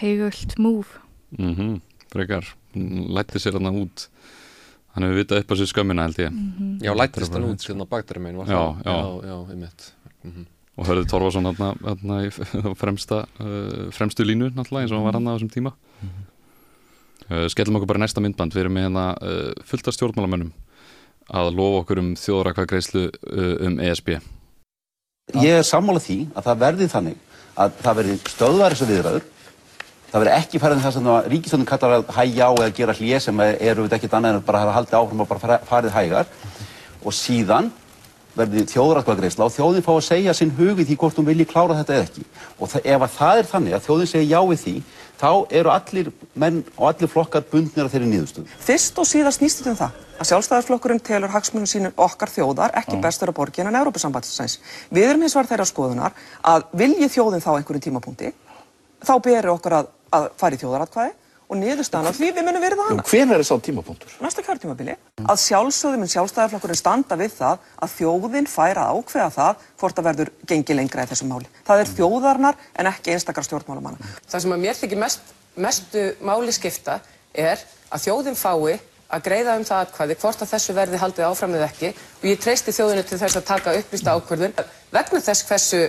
[0.00, 0.88] Heigult move.
[1.36, 1.80] Mm
[2.12, 2.48] Frekar.
[2.72, 4.06] Hann Lætti sér hann út.
[4.94, 6.32] Hann hefur vitað upp á sér skömmina held ég.
[6.32, 6.78] Mhm.
[6.80, 8.84] Já, lættist hann út hérna bakdæri megin var Já, það?
[8.84, 8.96] já.
[8.96, 9.92] Já, já, einmitt.
[10.24, 10.46] Mhm.
[10.78, 12.30] Og hörðu Torfason hérna, í
[12.80, 15.72] fremsta, uh, fremstu línu náttúrulega eins og hann var hann á þessum tíma.
[17.28, 18.52] Uh, skellum okkur bara næsta myndband.
[18.56, 20.52] Við erum með hérna uh, fullt af stjórnmálamönnum
[21.26, 24.16] að lofa okkur um þjóðrakvæðgreislu uh, um ESB.
[25.42, 29.24] Ég er sammála því að það verði þannig að það verði stöðvar þessu viðræður.
[30.06, 33.40] Það verði ekki farið það sem ríkistöndin kallar að hægja á eða gera hlýja sem
[33.42, 36.30] eru við ekkert annað en bara að halda áfram og bara farið hægar.
[37.02, 37.72] Og síðan
[38.36, 41.78] verði þjóðratkvæðagreisla og þjóðin fá að segja sinn hug í því hvort hún vilji klára
[41.80, 42.24] þetta eða ekki.
[42.60, 44.74] Og það, ef að það er þannig að þjóðin segja já við því
[45.20, 48.48] þá eru allir menn og allir flokkar bundnir af þeirri niðurstöðu.
[48.66, 52.96] Fyrst og síðast snýst þetta um það að sjálfstæðarflokkurinn telur hagsmunum sínum okkar þjóðar ekki
[53.04, 54.58] bestur að borgin en Európusambandsins.
[54.88, 58.32] Við erum hins vegar þeirra skoðunar að vilji þjóðin þá einhverjum tímapunkti,
[59.04, 61.14] þá beri okkur að, að fara í þjóðaratkvæði
[61.46, 63.04] og niðurstaðan af því við munum verða hana.
[63.06, 64.16] Hvenær er sá tímapunktur?
[64.22, 64.96] Næsta kjörtímabili.
[65.22, 70.08] Að sjálfsögðum en sjálfstæðarflokkurinn standa við það að þjóðin fær að ákveða það hvort það
[70.10, 71.48] verður gengi lengra í þessu máli.
[71.68, 74.10] Það er þjóðarnar en ekki einstakar stjórnmálamanna.
[74.26, 76.98] Það sem að mér þykir mest, mestu máli skipta
[77.36, 77.62] er
[77.94, 81.68] að þjóðin fái að greiða um það atkvæði hvort að þessu verði haldið áfram eða
[81.70, 84.56] ekki og ég treysti þjóðinu til þess að taka upplýsta ákvörðun
[84.90, 85.82] vegna þess hversu,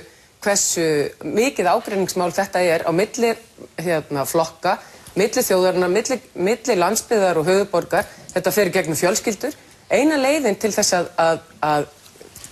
[0.43, 0.85] hversu
[1.25, 3.33] mikið ágreiningsmál þetta er á milli
[3.81, 4.77] hérna, flokka,
[5.17, 9.55] milli þjóðarinnar, milli, milli landsbyðar og höfuborgar, þetta fer gegnum fjölskyldur.
[9.89, 11.87] Eina leiðin til þess að, að, að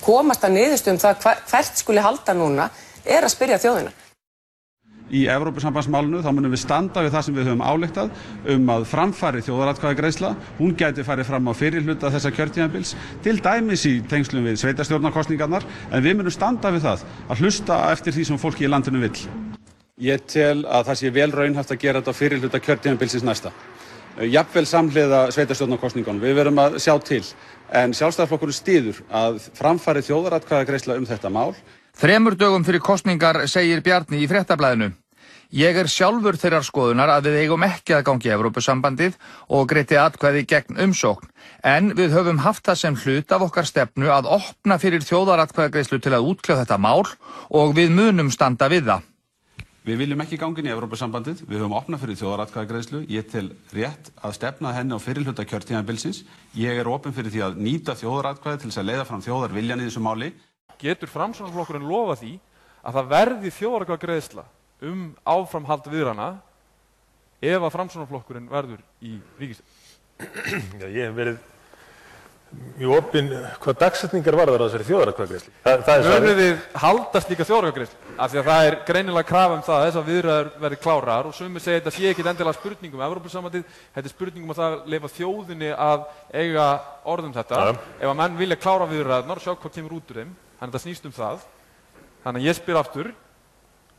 [0.06, 2.71] komast að niðurstu um það hver, hvert skuli halda núna
[3.06, 3.93] er að spyrja þjóðina.
[5.13, 8.23] Í Evrópusambandsmálinu þá munum við standa við það sem við höfum áleiktað
[8.56, 10.32] um að framfari þjóðaratkvæði greiðsla.
[10.58, 15.67] Hún gæti farið fram á fyrir hluta þessa kjörtíðanbils til dæmis í tengslum við sveitarstjórnarkostningarnar
[15.91, 19.30] en við munum standa við það að hlusta eftir því sem fólki í landinu vill.
[19.95, 23.53] Ég tel að það sé vel raunhæft að gera þetta fyrir hluta kjörtíðanbilsins næsta.
[24.19, 26.19] Jafnvel samhliða sveitarstjórnarkostningunum.
[26.19, 27.23] Við verum að sjá til.
[27.71, 31.55] En sjálfstæðarflokkurinn stýður að framfari þjóðaratkvæði greiðsla um þetta mál
[31.95, 34.91] Þremur dögum fyrir kostningar segir Bjarni í fréttablaðinu.
[35.55, 39.15] Ég er sjálfur þeirrar skoðunar að við eigum ekki að gangi Evrópusambandið
[39.47, 41.31] og greiti atkvæði gegn umsókn.
[41.63, 46.17] En við höfum haft það sem hlut af okkar stefnu að opna fyrir þjóðaratkvæðagreislu til
[46.17, 47.05] að útkljóða þetta mál
[47.47, 49.12] og við munum standa við það.
[49.85, 54.31] Við viljum ekki gangin í Evrópusambandið, við höfum opnað fyrir þjóðaratkvæðagreðslu, ég tel rétt að
[54.33, 56.23] stefna henni á fyrirluta kjörtíðanbilsins.
[56.57, 59.85] Ég er opinn fyrir því að nýta þjóðaratkvæði til þess að leiða fram þjóðarviljan í
[59.85, 60.31] þessu máli.
[60.81, 62.31] Getur framsvonarflokkurinn lofa því
[62.81, 64.47] að það verði þjóðaratkvæðagreðsla
[64.89, 66.29] um áframhald viðrana
[67.45, 69.83] ef að framsvonarflokkurinn verður í ríkistöð?
[70.81, 71.43] Já, ég hef verið
[72.75, 73.29] mjög opinn
[73.63, 75.51] hvað dagsetningar varðar á þessari þjóðaratkvæðagreðslu.
[76.05, 78.13] Mönum við haldast líka þjóðaratkvæðagreðslu?
[78.15, 81.36] Af því að það er greinilega krafa um það að þessar viðræður verði klárar og
[81.36, 84.93] sumir segja þetta sé ekki endilega spurningum um Evrópussambandið, þetta er spurningum um það að
[84.93, 86.05] leifa þjóðinni að
[86.36, 86.67] eiga
[87.15, 87.63] orðum þetta.
[87.65, 87.75] Ja.
[87.99, 90.77] Ef að menn vilja klára viðræðunar og sjá hvað kemur út úr þeim, þannig að
[90.77, 91.43] það snýst um það.
[92.25, 93.12] Þannig að ég spyr aftur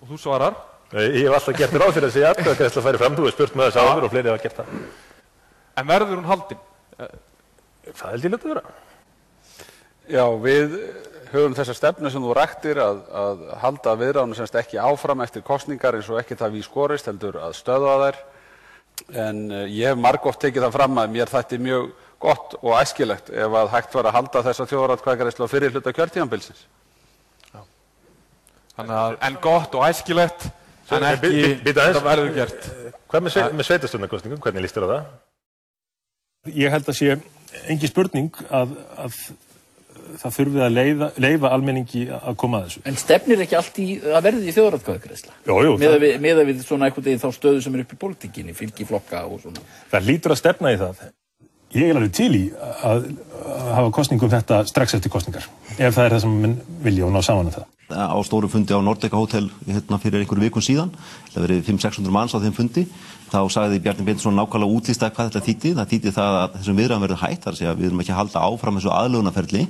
[0.00, 0.56] og þú svarar.
[0.96, 3.72] Ég hef alltaf gert ráð fyrir að segja atkvæðagreðsla færi fram, þú hefur spurt með
[3.72, 4.74] þess áður og fleiri hafa gert það.
[5.76, 6.60] En verður hún haldin?
[7.94, 8.62] Það held ég lítið vera.
[10.06, 10.78] Já, við
[11.32, 15.98] höfum þessa stefnu sem þú ræktir að, að halda viðráðinu semst ekki áfram eftir kostningar
[15.98, 18.20] eins og ekki það við skorist heldur að stöða þær.
[19.26, 21.90] En uh, ég hef margótt tekið það fram að mér þætti mjög
[22.22, 26.64] gott og æskilegt ef að hægt var að halda þessa þjóðaratkvæðagreislu á fyrir hluta kjörtíðanbilsins.
[28.76, 30.48] Þannig að en gott og æskilegt
[30.92, 32.68] en ekki það verður gert.
[33.10, 35.10] Hvað með, sveit, með sveitastunarkostningum, hvernig líst þér á það?
[36.56, 37.16] Ég held að sé
[37.72, 39.18] engi spurning að, að
[40.20, 42.82] það þurfi að leiða, leifa almenningi að koma að þessu.
[42.88, 45.36] En stefnir ekki allt í að verði í þjóðratkvæðagreðsla?
[45.48, 45.76] Jú, jú.
[45.82, 48.88] Meða við, meða við svona einhvern veginn þá stöðu sem er upp í pólitíkinni, fylgi
[48.88, 49.64] flokka og svona.
[49.92, 51.06] Það lítur að stefna í það.
[51.76, 53.08] Ég er alveg til í að,
[53.42, 57.12] að hafa kostningum þetta strax eftir kostningar, ef það er það sem minn vilja og
[57.12, 57.66] ná saman um það.
[57.86, 60.94] Á stóru fundi á Nordeka Hotel hérna, fyrir einhverju vikun síðan,
[61.34, 62.86] það verið 500-600 manns á þeim fundi,
[63.30, 65.72] þá sagði Bjarni Beintsson nákvæmlega útlýsta hvað þetta þýtti.
[65.78, 68.44] Það þýtti það að þessum viðræðum verður hætt, þar að við erum ekki að halda
[68.46, 69.64] áfram þessu aðlögunarferli,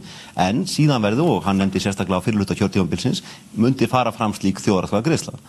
[0.46, 3.22] en síðan verður, og hann nefndi sérstaklega á fyrirluta kjörtífambilsins,
[3.56, 5.40] myndi fara fram slík þjóðaratkvæða greiðsla.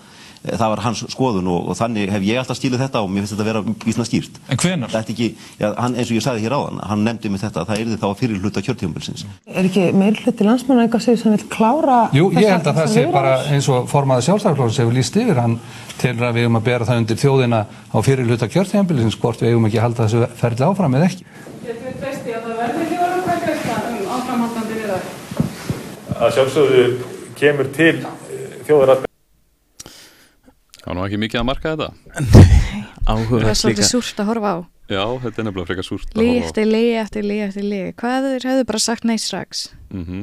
[0.45, 3.33] Það var hans skoðun og, og þannig hef ég alltaf stíluð þetta og mér finnst
[3.35, 4.39] þetta að vera vísna skýrt.
[4.47, 4.91] En hvenar?
[4.93, 5.27] Þetta ekki,
[5.59, 7.97] já, hann, eins og ég sagði hér áðan, hann nefndi mig þetta að það yrði
[8.03, 9.25] þá fyrir hluta kjörtífambilsins.
[9.47, 12.93] Er ekki meir hluti landsmanna eitthvað sem sem vil klára Jú, ég held að það
[12.93, 15.57] sé bara eins og formaður sjálfstæðarflóðs hefur líst yfir, hann
[16.01, 19.53] telur að við eigum að bera það undir þjóðina á fyrir hluta kjörtíðanbilsins hvort við
[19.53, 21.23] eigum ekki að halda þessu ferli áfram eða ekki.
[24.07, 25.15] Að það um?
[26.17, 26.85] Að sjálfsögðu
[27.37, 27.95] kemur til
[28.65, 29.16] þjóðaratkvæða
[30.87, 31.87] Það var nú ekki mikið að marka þetta.
[33.07, 34.57] Það er svolítið súrt að horfa á.
[34.87, 36.47] Já, þetta er nefnilega frekar súrt að Lí horfa á.
[36.47, 37.79] eftir lí eftir lí eftir lí.
[37.99, 39.65] Hvað þeir hefðu bara sagt nei strax?
[39.91, 40.21] Mhm.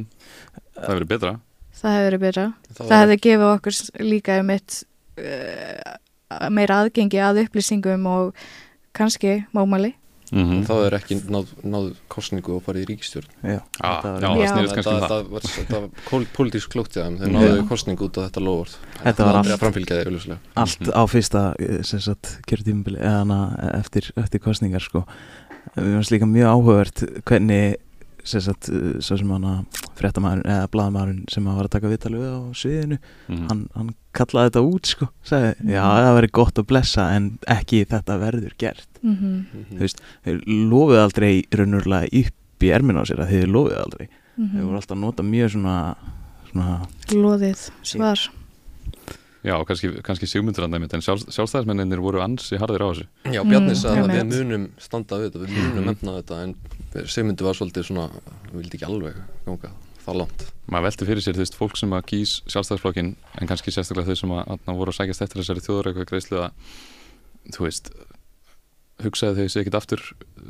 [0.72, 1.32] Það hefur verið betra.
[1.74, 2.46] Það hefði verið betra.
[2.70, 3.74] Það Það, var- hefði gefið okkur
[4.08, 4.78] líka um eitt
[5.20, 8.32] uh, meira aðgengi að upplýsingum og
[8.96, 9.92] kannski mómali.
[10.34, 13.28] Þá er ekki náð, náð kostningu og farið í ríkistjórn.
[13.44, 15.08] Já, Ah, var- já, það kannski um það.
[15.12, 15.28] það.
[15.30, 17.18] var, það var pól- pólitísk klókt í þeim.
[17.20, 17.38] Þeir Já.
[17.38, 18.74] náðu kostningu út af þetta lofvort.
[19.04, 23.40] Þetta var allt, allt á fyrsta eh, sem sagt, kjörtímabili eða hana
[23.78, 25.04] eftir, eftir kostningar sko.
[25.76, 27.76] Við varst líka mjög áhugavert hvernig
[28.24, 32.00] sagt, uh, svo sem hann að fréttamaðurinn eða blaðamaðurinn sem að var að taka við
[32.34, 33.48] á sviðinu Mhm.
[33.50, 37.84] hann, hann kallaði þetta út sko sagði, já það verður gott að blessa en ekki
[37.86, 39.46] þetta verður gert Mhm.
[39.72, 44.08] þú veist, þeir lofuðu aldrei raunverulega upp í ermina á sér að þeir lofuðu aldrei
[44.38, 44.50] Mhm.
[44.56, 45.96] þeir voru alltaf að nota mjög svona,
[46.50, 48.18] svona Loðið svar.
[49.44, 50.24] Já, og kannski, kannski
[50.72, 53.06] dæmið, en sjálf, sjálfstæðismenninir voru ansi harðir á þessu.
[53.28, 56.54] Já, Bjarni Mm, sagði að við munum standa við þetta, við munum nefna þetta en
[57.12, 58.06] Sigmundi var svolítið svona,
[58.48, 59.70] við vildi ekki alveg ganga
[60.04, 60.46] það langt.
[60.64, 64.20] Maður velti fyrir sér, þú veist, fólk sem að kýs sjálfstæðisflokkin, en kannski sérstaklega þau
[64.22, 66.72] sem að, að voru að sækjast eftir þessari þjóðureika greiðslu að,
[67.52, 67.92] þú veist,
[69.04, 70.04] hugsaði þau sig ekkit aftur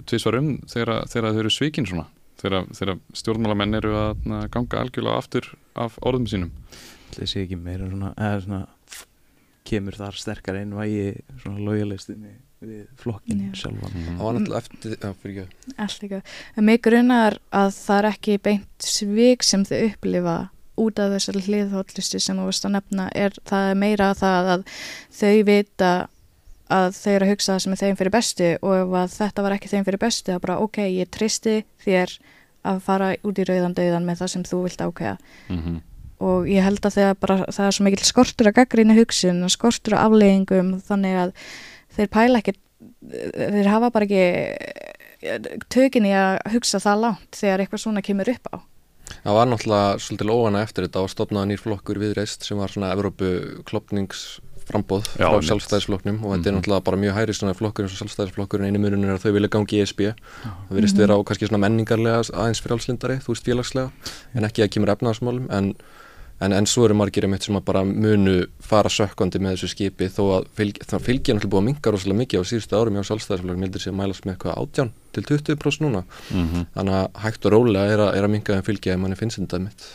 [0.07, 2.07] tvisvar um þegar, þegar þau eru svíkin svona,
[2.43, 6.55] þegar, þegar stjórnmálamenn eru að ganga algjörlega aftur af orðum sínum.
[7.15, 8.63] Það sé ekki meira svona, eða svona
[9.65, 13.53] kemur þar sterkar einn vægi svona lojalistinni við flokkin Já.
[13.65, 15.75] sjálfan Það var náttúrulega eftir, já, fyrir ekki.
[15.85, 16.21] Allt ekki.
[16.57, 20.37] En mig grunar að það er ekki beint svik sem þau upplifa
[20.81, 24.65] út af þessari hliðhóllisti sem þú veist að nefna er það er meira það að
[25.21, 25.91] þau vita
[26.75, 29.45] að þau eru að hugsa það sem er þeim fyrir bestu og ef að þetta
[29.45, 32.17] var ekki þeim fyrir bestu þá bara ok, ég tristi þér
[32.65, 35.19] að fara út í rauðan döðan með það sem þú vilt ákveða
[35.53, 35.81] Mm
[36.25, 39.53] og ég held að þegar bara það er svo mikil skortur að gaggrína hugsun og
[39.55, 41.33] skortur að afleggingum þannig að
[41.99, 42.55] þeir pæla ekki
[43.35, 44.25] þeir hafa bara ekki
[45.73, 48.57] tökin í að hugsa það langt þegar eitthvað svona kemur upp á
[49.25, 52.89] Það var náttúrulega svolítið óana eftir þetta og stopnaði nýr flokkur viðreist sem var svona
[52.95, 53.29] Evrópu
[53.69, 55.49] klopningsframbóð frá einmitt.
[55.51, 56.61] sjálfstæðisflokknum og þetta er Mhm.
[56.61, 59.49] náttúrulega bara mjög hæri svona flokkur eins og sjálfstæðisflokkur einu munun er að þau vilja
[59.53, 63.91] gangi í ESB það virðist vera á kannski svona menningarlega aðeins frjálslindari, þú veist félagslega
[64.35, 65.75] en ekki að kemur efnaðasmálum en,
[66.43, 70.09] en, en svo eru margir einmitt sem að bara munu fara sökkandi með þessu skipi
[70.13, 73.09] þó að fylg, það fylgja náttúrulega búið að minka rosalega mikið á síðustu árum hjá
[73.11, 76.05] sjálfstæðisflokknum heldur að mælast með eitthvað átján til 20% núna.
[76.31, 76.67] Mhm.
[76.75, 79.39] þannig að hægt og rólega er að, er að minka þeim fylgja ef manni finnst
[79.39, 79.91] þetta mitt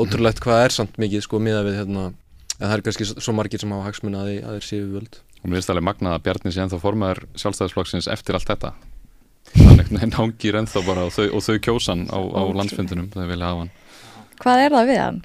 [0.00, 2.14] ótrúlegt hvað er samt mikið sko miða við hérna
[2.60, 5.20] en það er kannski svo margir sem hafa hagsmuna að, þeir séu völd.
[5.42, 8.38] Og mér finnst alveg magnað að Bjarni sé ennþá formaður sjálfstæðisflokksins eftir
[14.44, 15.18] Hvað er það við hann?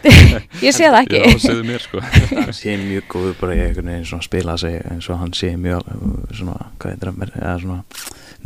[0.66, 2.00] ég sé það ekki Já, segðu mér sko.
[2.32, 5.52] hann sé mjög góður bara í einhvern veginn svona spila sig eins og hann sé
[5.60, 5.86] mjög
[6.34, 7.78] svona, hvað heitir það, eða svona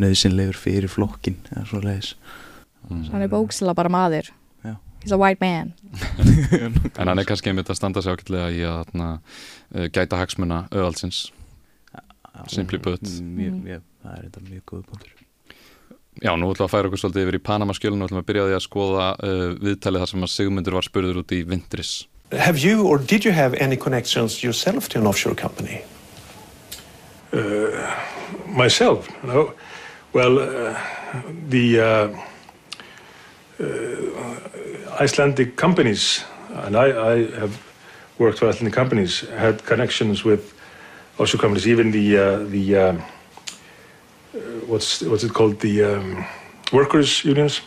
[0.05, 2.13] nöðsynlegur fyrir flokkin eða svo leiðis
[2.91, 4.29] hann er bókslega bara maður
[4.67, 4.75] Já.
[5.03, 5.73] he's a white man
[7.01, 9.09] En hann er kannski einmitt að standa sig ákveðlega í að na,
[9.95, 11.31] gæta hagsmuna öðalsins.
[12.51, 13.03] Simply put.
[13.03, 13.65] mjög, Mm.
[13.65, 15.17] mjög, það er þetta mjög góð punktur
[16.19, 18.43] Já, nú ætlum við að færa okkur svolítið yfir í Panama-skjölun og ætlum að byrja
[18.43, 21.93] á því að skoða uh, viðtalið þar sem að Sigmundur var spurður út í Vindris.
[22.35, 25.81] Have you or did you have any connections yourself to an offshore company?
[27.33, 27.95] Uh,
[28.47, 29.53] myself, no.
[30.13, 30.77] Well, uh,
[31.49, 32.09] the uh,
[33.63, 36.25] uh, Icelandic companies,
[36.67, 37.57] and I, I have
[38.19, 40.53] worked for Icelandic companies, had connections with
[41.19, 41.67] offshore companies.
[41.69, 43.01] Even the uh, the
[44.67, 45.61] what's what's it called?
[45.61, 46.25] The um,
[46.73, 47.61] workers' unions.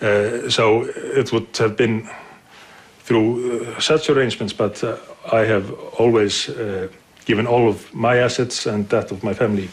[0.00, 2.08] Uh, so it would have been
[3.00, 4.96] through uh, such arrangements, but uh,
[5.32, 6.50] I have always
[7.24, 9.68] given all of my assets and that of my family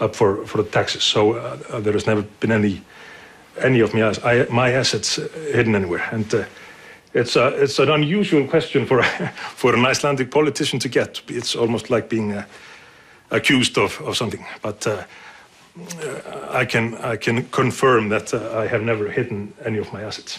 [0.00, 1.02] up for, for taxes.
[1.02, 1.34] So
[1.80, 2.80] there has never been any
[3.60, 5.16] any of my, I, my assets
[5.52, 6.06] hidden anywhere.
[6.12, 6.44] And uh,
[7.14, 9.02] it's, a, it's an unusual question for,
[9.56, 11.20] for an Icelandic politician to get.
[11.28, 12.44] It's almost like being uh,
[13.30, 14.44] accused of, of something.
[14.62, 15.04] But uh,
[16.02, 20.02] uh, I, can, I can confirm that uh, I have never hidden any of my
[20.02, 20.38] assets.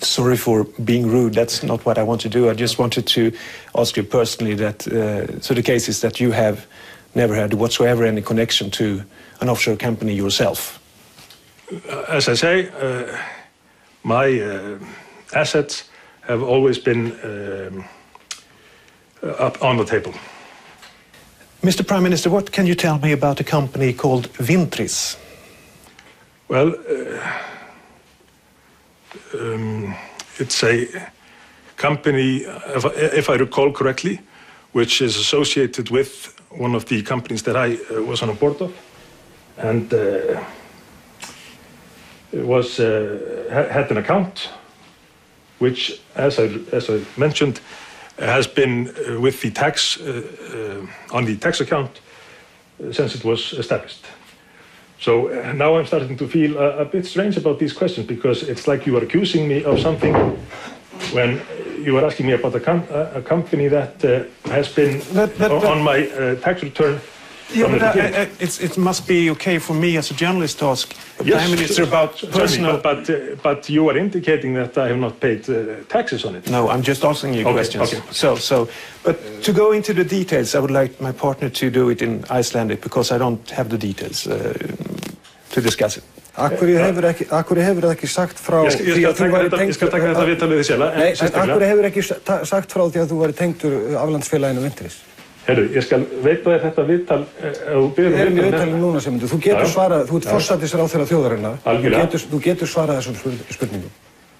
[0.00, 1.34] Sorry for being rude.
[1.34, 2.48] That's not what I want to do.
[2.48, 3.32] I just wanted to
[3.74, 4.86] ask you personally that.
[4.86, 6.66] Uh, so the case is that you have
[7.14, 9.02] never had whatsoever any connection to
[9.40, 10.78] an offshore company yourself.
[12.08, 13.16] As I say, uh,
[14.02, 14.78] my uh,
[15.34, 15.90] assets
[16.22, 17.84] have always been um,
[19.22, 20.14] up on the table.
[21.62, 21.86] Mr.
[21.86, 25.16] Prime Minister, what can you tell me about a company called Vintris?
[26.48, 27.32] Well, uh,
[29.38, 29.94] um,
[30.38, 30.88] it's a
[31.76, 32.38] company,
[32.76, 34.20] if, I- if I recall correctly,
[34.72, 38.60] which is associated with one of the companies that I uh, was on a board
[38.62, 38.72] of,
[39.58, 40.42] and uh,
[42.32, 44.48] it was uh, ha- had an account,
[45.58, 47.60] which, as I as I mentioned,
[48.28, 50.22] has been uh, with the tax uh,
[51.12, 52.00] uh, on the tax account
[52.92, 54.04] since it was established.
[54.98, 58.66] So now I'm starting to feel a, a bit strange about these questions because it's
[58.68, 60.14] like you are accusing me of something
[61.12, 61.40] when
[61.82, 65.64] you are asking me about a, com- a company that uh, has been o- but-
[65.64, 67.00] on my uh, tax return
[67.52, 67.82] Yeah, but.
[67.82, 71.36] I, it's, it must be okay for me as a journalist to ask the Yes,
[71.42, 72.78] Prime Minister about personal...
[72.78, 75.56] But, but, uh, but you are indicating that I have not paid uh,
[75.88, 76.48] taxes on it.
[76.50, 77.92] No, I'm just asking you Okay, questions.
[77.92, 78.02] okay.
[78.12, 78.68] So, so,
[79.02, 82.24] but to go into the details, I would like my partner to do it in
[82.30, 84.54] Icelandic because I don't have the details uh,
[85.50, 86.04] to discuss it.
[86.40, 89.32] Akkur hefur ekki, hefur það ekki sagt frá Ég skal- ég því skal að þú
[89.34, 91.88] væri þetta- ég skal tengdur- taka þetta viðtal við þig sjálfa, en Nei, akkur hefur
[91.90, 94.96] ekki sa- sagt frá því að þú væri tengdur aflandsfélaginu Vintris
[95.50, 99.40] Herru, ég skal veita þér þetta viðtal eh, þú erum í viðtalinu núna sem þú
[99.46, 100.34] getur svarað, þú ert Já.
[100.36, 103.98] fórsættisráð þeirra þjóðarinnar þú getur, þú getur svarað þessum spurn- spurningum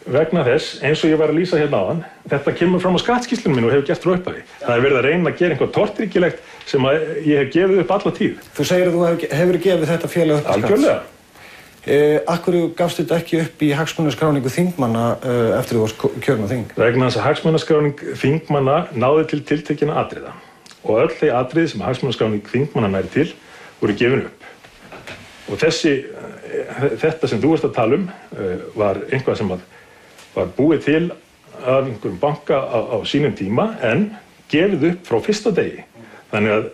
[0.08, 1.98] Vegna þess, eins og ég var að lýsa hérna áðan,
[2.32, 4.42] þetta kemur fram á skattskýslunum minn og hefur gert frá upphafi.
[4.62, 7.94] Það er verið að reyna að gera einhvað tortryggilegt sem að ég hef gefið upp
[7.98, 8.40] alla tíð.
[8.56, 10.50] Þú segir að þú hefur, hefur gefið þetta félag upp.
[10.56, 10.98] Algjörlega.
[11.84, 16.48] Eh, akkur gafst þetta ekki upp í hagsmunaskráningu þingmanna uh, eftir þú varst kjörn á
[16.50, 16.74] þing?
[16.76, 20.34] Vegna þess að hagsmunaskráning þingmanna náði til tiltekina atriða
[20.84, 23.32] og öll þeir atrið sem hagsmunaskráning þingmanna næri til
[23.80, 24.46] voru gefin upp.
[25.50, 30.50] Og þessi, eh, þetta sem þú ert að tala um eh, var einhvað sem var
[30.56, 31.02] búið til
[31.60, 34.10] af einhverjum banka á, á sínum tíma en
[34.50, 35.82] gefið upp frá fyrsta degi.
[36.32, 36.70] Þannig að,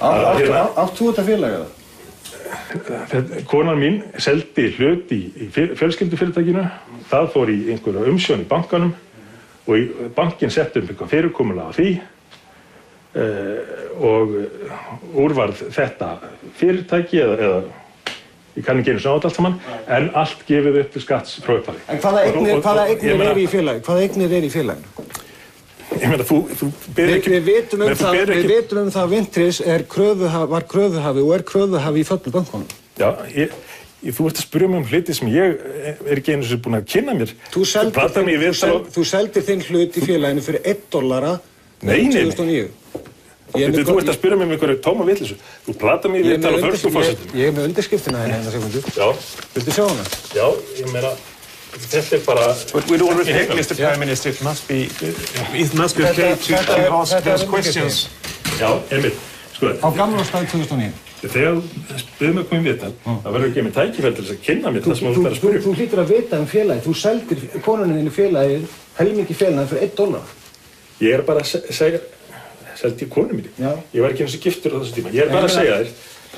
[0.00, 1.66] að Átt þú þetta félag eða?
[3.10, 6.66] Þetta- Konan mín seldi hlut í, í fyr- fjölskyldufyrirtækinu,
[7.10, 8.92] það fór í einhverja umsjón í bankanum
[9.66, 11.88] og bankin setti um eitthvað fyrirkomulega af því
[13.16, 14.32] og
[15.16, 16.08] úrvarð þetta
[16.58, 17.60] fyrirtæki eða, eða
[18.56, 19.56] ég kann ekki einu svona át allt saman,
[19.98, 21.80] en allt gefið upp skatts frá upphafi.
[21.92, 23.82] En hvaða eignir, hvaða eignir er í félagi?
[23.86, 25.06] Hvaða eignir er í félaginu?
[25.96, 27.32] Ég meina, þú, þú byrðir Við, ekki...
[27.32, 29.84] við vitum um það, við vitum um það að Vintris er
[30.52, 32.72] var kröfuhafi og er kröfuhafi í föllu bankunum.
[32.98, 33.52] Já, ég,
[34.02, 35.60] ég, þú ert að spyrja mig um hluti sem ég
[35.94, 37.32] er ekki einu sem búin að kynna mér.
[37.54, 41.36] Þú seldir þinn hlut í félaginu fyrir 1 dollara
[41.82, 42.24] Nei, nei, nei.
[42.30, 42.68] 2009.
[43.56, 45.36] Ég er Þú með ert gott- að spyrja mig um einhverju tóma vitlisu.
[45.66, 47.30] Þú plata mig í með og förstu undir- fórsetum.
[47.34, 48.80] ég- er með undirskriftina hérna hérna sekundu.
[48.96, 49.06] Já.
[49.54, 50.04] Viltu sjá hana?
[50.34, 50.46] Já,
[50.80, 51.10] ég meina,
[51.76, 52.46] þetta er bara...
[52.72, 53.60] But with all Ekki respect, heima.
[53.60, 53.74] Mr.
[53.76, 54.78] Prime Minister, it must be,
[55.54, 58.08] it must be okay to, to ask those questions.
[58.58, 59.14] Já, einmitt.
[59.56, 60.92] Sko, Á gamla stað 2009.
[61.26, 64.34] þegar þú spyrir mig að koma í viðtal, það verður ekki með tækifæri til þess
[64.36, 65.64] að kynna mér það sem þú Þú, ert að þú, spyrja um.
[65.64, 66.80] þú hlýtur að vita um félagi.
[66.86, 68.58] Þú seldir konunni þinni félagi,
[68.98, 70.22] helmingi félagi fyrir 1 dollar.
[71.00, 72.00] Ég er bara að se- segja,
[72.80, 73.42] seldi ég konu.
[73.60, 73.72] Já.
[73.94, 75.12] Ég var ekki eins og giftur á þessu tíma.
[75.12, 75.88] Ég er bara að segja þér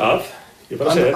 [0.08, 0.22] að,
[0.68, 1.14] ég er bara að segja þér,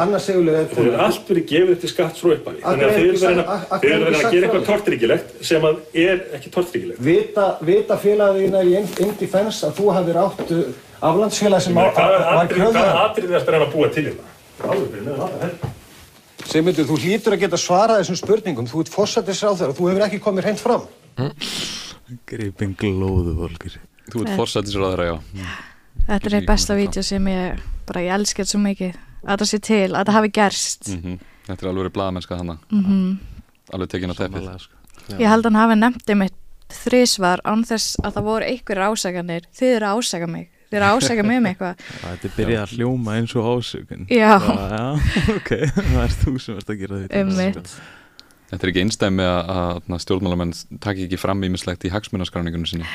[0.53, 2.63] er Þeir eru allt verið gefið til skatt frá upphafi.
[2.63, 4.33] Af Þannig að er eru verið að, af þeir hverju eru er verið ekki að
[4.37, 5.77] gera eitthvað tortryggilegt sem að
[6.07, 7.03] er ekki tortryggilegt.
[7.11, 10.63] Vita, vita félagina í in defense að þú hafðir átt uh,
[11.03, 12.97] aflandsfélag sem var atrið- hvaða kröfuhafi?
[13.07, 14.31] atrið er að reyna að búa til hérna?
[16.53, 18.67] Sigmundur, þú hlýtur að geta svarað þessum spurningum.
[18.69, 20.89] Þú ert fórsættisráðherra og þú hefur ekki komið hreint fram.
[22.27, 23.79] Gripin glóðu volkur
[24.12, 24.37] Þú ert Eh.
[24.37, 25.16] forsættisráðara, já.
[26.09, 28.94] Þetta er eitt besta vídeo sem ég bara, ég elskar svo mikið
[29.25, 32.59] að það sé til, að það hafi gerst Mm Þetta er alveg verið blaðamennska þannig.
[32.70, 33.18] Mhm.
[33.75, 34.61] Alveg tekin á teppið.
[34.61, 34.75] sko.
[35.18, 36.35] Ég held að hann hafi nefndi mitt
[36.70, 40.85] þrísvar án þess að það voru einhverjir ásakanir þið eru að ásaka mig, þið eru
[40.87, 44.38] að ásaka mig um eitthvað Þetta er byrjað að hljóma eins og ásökun Já.
[44.38, 44.85] Já,
[45.37, 45.51] ok,
[45.92, 47.75] það er þú sem ert að gera þetta Einmitt.
[48.53, 52.87] Þetta er ekki einstæmi að, að, að stjórnmálamenn taki ekki fram ímislegt í hagsmunaskráningunum sinni.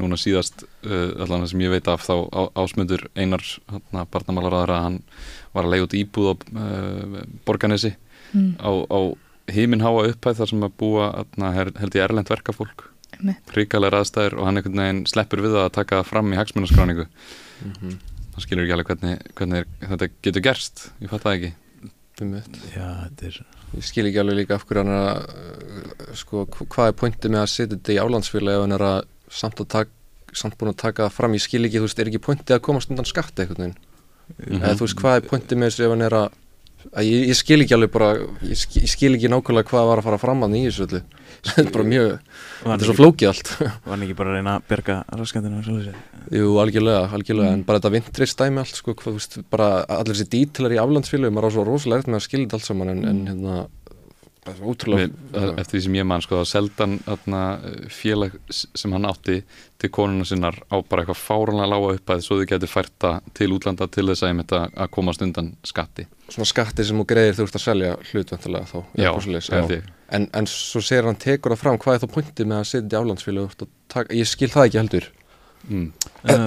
[0.00, 4.80] Núna síðast, uh, allan það sem ég veit af þá á, ásmundur Einar hérna, barnamálaráðara,
[4.88, 4.96] hann
[5.54, 7.94] var að leiða út íbúð á uh, Borganesi
[8.30, 8.52] Mm.
[8.62, 9.00] á, á
[9.50, 12.84] heiminháa upphæð þar sem að búa hérna, her, held ég erlend verkafólk.
[13.56, 17.08] Ríkalega aðstæður og hann einhvern veginn sleppur við að taka fram í hagsmunaskráningu.
[17.64, 17.96] Mhm.
[18.30, 21.50] hann skilur ekki alveg hvernig, hvernig þetta getur gerst, ég fatt það ekki.
[22.70, 23.40] Já, þetta er
[23.76, 26.96] Ég skil ekki alveg líka af hverju hann er að uh, sko, hv- hvað er
[26.98, 28.98] pointið með að setja þetta í álandsfélagi ef hann er að
[29.40, 29.92] samt, að
[30.40, 32.90] samt búin að taka fram, ég skil ekki, þú veist, er ekki pointið að komast
[32.90, 33.76] undan skatt eitthvað veginn?
[34.30, 34.60] Mhm.
[34.62, 36.36] eða þú veist, hvað er pointið með þessu ef hann er að,
[36.94, 38.10] að ég, ég skil ekki alveg bara
[38.50, 41.00] ég skil, ég skil ekki nákvæmlega hvað var að fara fram að nýjus öllu
[41.46, 42.12] þetta er bara mjög,
[42.62, 43.50] þetta er svo flókið allt.
[43.60, 45.62] Var hann ekki bara að reyna að berga raskandina
[46.30, 47.58] Jú, algjörlega, algjörlega, Mm.
[47.60, 50.80] en bara þetta vintrist dæmi allt, sko, hvað, þú veist, bara allir þessi dítilar í
[50.82, 53.54] aflandsfélögum, maður á svo rosalega eftir með að skilja þetta allt saman, en, en hérna,
[54.50, 57.40] svo ótrúlega, Við, eftir því sem ég man sko þá seldan atna,
[57.92, 59.36] félag s- sem hann átti
[59.78, 63.86] til konuna sinnar á bara eitthvað fáranlega lága uppæð svo þau getur færta til útlanda
[63.92, 66.06] til þess að, einmitt að, að komast undan skatti.
[66.32, 69.10] Svona skatti sem þú greiðir þú ert að selja hlutvendalega þá, Já,
[69.54, 69.88] held ég.
[70.10, 72.82] En, en svo segir hann tekur það fram, hvað er þá pointið með að setja
[72.82, 73.66] þetta í aflandsfélög,
[74.18, 75.08] ég skil það ekki heldur.
[75.68, 75.90] Mm.
[76.24, 76.46] uh,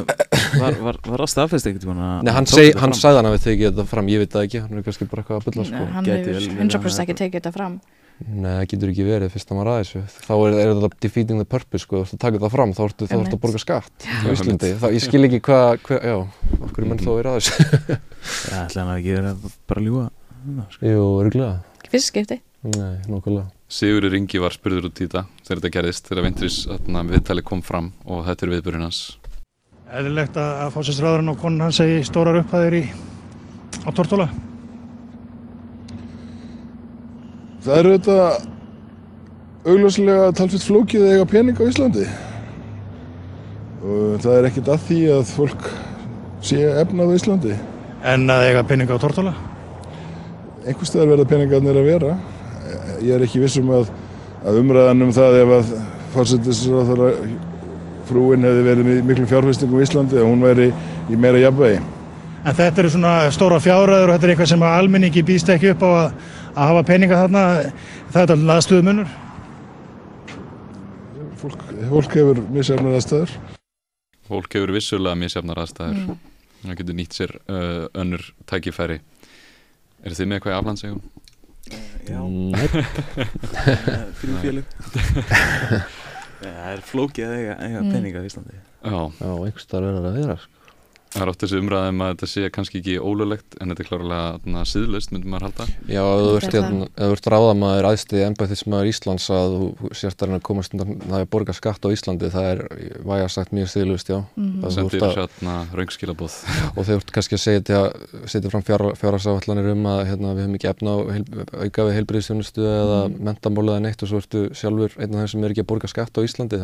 [0.57, 1.83] Var, var, var það staðfest ekkert
[2.25, 4.61] Nei, hann, seg, hann sagði hann að við tekið þetta fram, ég veit það ekki,
[4.63, 5.81] hann er kannski bara eitthvað að bylla sko.
[5.93, 7.75] hann hefur 100% ekki tekið þetta fram
[8.23, 10.01] Nei, það getur ekki verið fyrst að maður að þessu.
[10.23, 12.03] Þá er, er þetta defeating the purpose, sko.
[12.03, 14.69] Þú ert að taka það fram, þá ertu, þá ertu að borga skatt á Íslandi.
[14.79, 16.15] Þá, ég skil ekki hvað, hva, já,
[16.59, 17.67] okkur er menn þá að vera að þessu.
[18.53, 19.33] Já, ætla hann að ekki vera
[19.73, 20.07] bara að ljúa.
[20.93, 21.89] Jú, örgulega.
[21.89, 22.39] Fyrst skipti.
[22.63, 23.49] Nei, nokkulega.
[23.67, 26.57] Sigurður Ingi var spurður út í þetta þegar þetta gerðist, þegar Ventris
[27.09, 29.01] viðtali kom fram og þetta er viðburinn hans.
[29.93, 32.83] Eðlilegt að, að fósinsræðurinn og konan hans segi stórar upphæðir í,
[33.83, 34.29] á Tortóla?
[37.63, 38.17] Það eru þetta
[39.73, 42.07] augljóslega talfitt flókið að eiga pening á Íslandi
[43.83, 45.65] og það er ekkert að því að fólk
[46.43, 47.57] sé efnað á Íslandi.
[48.07, 49.35] En að eiga pening á Tortóla?
[50.63, 52.13] Einhvers staðar verða peningarnir að vera.
[53.03, 53.89] Ég er ekki vissum að,
[54.43, 55.73] að umræðan um það ef að
[56.13, 57.09] fórsetisráþara
[58.07, 60.69] frúin hefði verið með miklum fjárfestingum í Íslandi og hún væri
[61.09, 61.81] í meira jafnvegi.
[62.43, 65.85] En þetta eru svona stóra fjárræður og þetta er eitthvað sem almenningi býst ekki upp
[65.87, 66.17] á að,
[66.51, 67.43] að hafa peninga þarna.
[68.11, 69.13] Það er alveg aðstöðu munur.
[71.43, 73.37] Fólk, fólk hefur misjafnar aðstæður.
[74.27, 76.03] Fólk hefur vissulega misjafnar aðstæður.
[76.03, 76.21] Mm.
[76.63, 78.99] Það getur nýtt sér uh, önnur tækifæri.
[80.03, 81.01] Er þið með eitthvað í aflandsegum?
[81.71, 82.19] Já.
[84.19, 84.65] Fyrir fjölum.
[86.43, 88.57] Það er flókið að eiga, eiga peninga í Íslandi.
[88.83, 88.97] Já.
[89.21, 90.62] Já, einhvers staðar verður að vera, sko.
[91.13, 94.63] Það er oft þessi umræðum að þetta sé kannski ekki ólulegt en þetta er klárlega
[94.65, 95.67] síðlust, myndum maður halda.
[95.85, 100.73] Já, ef þú ert, hérna, ert ráðamaður aðstíði ennbæðismæður Íslands að þú sért að komast
[100.73, 102.63] undan það er borga skatt á Íslandi, það er
[103.05, 104.19] væga sagt mjög síðlust, já.
[104.23, 104.61] Mm -hmm.
[104.63, 106.33] Það sendir sérna raungskilabóð.
[106.77, 107.81] Og þau ert kannski að segja,
[108.25, 110.97] setja fram fjárhagsáallanir um að hérna, við höfum ekki efna á
[111.61, 113.17] auka við heilbriðstjónustu eða mm.
[113.21, 115.87] mentamálið eða neitt og svo ertu sjálfur einn af þeim sem er ekki að borga
[115.87, 116.57] skatt á Íslandi,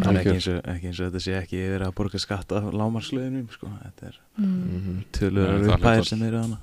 [0.00, 0.16] það er svífirða.
[0.16, 2.52] Það er ekki eins, og, ekki eins og þetta sé ekki verið að borga skatt
[2.56, 3.70] af lámarslöðunum sko.
[3.84, 5.00] þetta er mm.
[5.12, 6.60] tölur uppæðir sem eru hana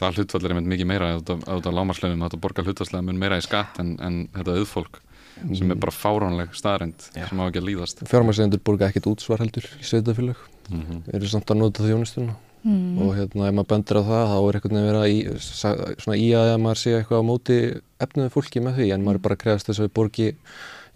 [0.00, 3.44] Það hlutfall er einmitt mikið meira á þetta lámarslöðunum þetta borgar hlutfallslega mun meira í
[3.44, 5.00] skatt en, en þetta auðfólk
[5.44, 5.56] mm.
[5.58, 7.26] sem er bara fáránleg staðrind ja.
[7.28, 10.40] sem á ekki að líðast Fjármæslegendur borga ekkit útsvar heldur í sveitafélag
[10.70, 11.02] mm -hmm.
[11.16, 12.98] eru samt að nota þjónustuna mm.
[13.02, 15.18] og hérna ef maður bendur á það þá er einhvern veginn að í,
[15.52, 17.58] svona í að maður sé eitthvað á móti
[18.00, 19.44] efnuðu fólki með því en maður er bara að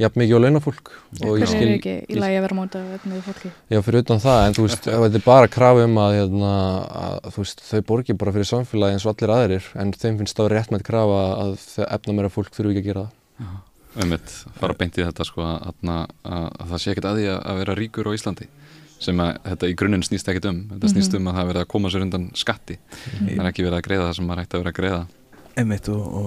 [0.02, 3.52] jafn mikið á launafólk Hvað er ekki í lagi að vera móta með fólki?
[3.70, 6.54] Já, fyrir utan það, en þú veist, þetta er bara krafi um að, hérna,
[7.02, 10.50] að veist, þau borgir bara fyrir samfélagi eins og allir aðrir en þeim finnst það
[10.54, 11.54] rétt með krafa að
[11.86, 13.62] efna meira fólk þurfu ekki að gera það.
[14.04, 17.58] Ummitt, fara beint í þetta sko að, að, að það sé ekkert að því að
[17.60, 18.48] vera ríkur á Íslandi
[19.04, 20.62] sem að þetta í grunninn snýst ekkert um.
[20.72, 22.76] Þetta snýst um að það verða að koma sér undan skatti.
[23.20, 25.02] Það er ekki verið að greiða það sem maður ætti að vera að greiða.
[25.54, 26.26] Einmitt og, og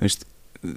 [0.00, 0.26] veist,
[0.64, 0.74] að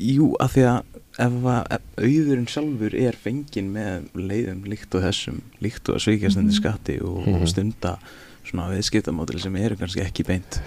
[0.00, 5.40] jú, af því að ef að auðurinn sjálfur er fengin með leiðum líkt og þessum,
[5.60, 7.50] líkt og að svíkja stundi skatti og, mm -hmm.
[7.50, 7.98] stunda
[8.46, 10.60] svona viðskiptamódili sem eru kannski ekki beint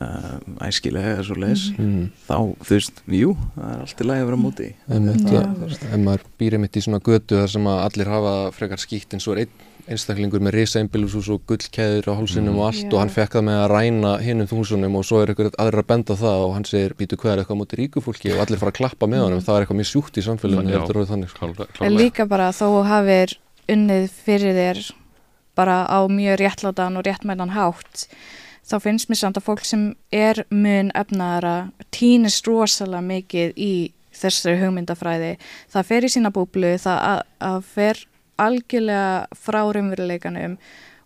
[0.00, 2.08] uh, æskilega eða svo leiðis, mm -hmm.
[2.28, 4.74] þá, þú veist, jú, það er alltaf læg að vera móti.
[4.88, 9.28] Ef maður býrið mitt í svona götu þar sem að allir hafa frekar skýtt eins
[9.28, 9.54] og er einn
[9.90, 12.60] einstaklingur með risa einbílushús og gullkeður á hálsinum mm.
[12.60, 12.92] og allt yeah.
[12.94, 15.88] og hann fekk það með að ræna hinnum þúsunum og svo er eitthvað aðra að
[15.92, 18.78] benda það og hann segir býtu hvað er eitthvað mútið ríkufólki og allir fara að
[18.80, 19.46] klappa með honum, mm.
[19.46, 21.82] það er eitthvað mjög sjúkt í samfélaginu eftir orðið þannig.
[21.84, 23.36] En líka bara þó hafið
[23.74, 24.82] unnið fyrir þér
[25.54, 28.06] bara á mjög réttlátan og réttmælan hátt
[28.64, 33.74] þá finnst mér samt að fólk sem er mun efnaðara týnist rosalega mikið í
[34.14, 35.34] þessari hugmyndafræði
[35.72, 38.02] það fer í sína búblu, það að, að fer
[38.36, 40.58] algjörlega frá raunveruleikanum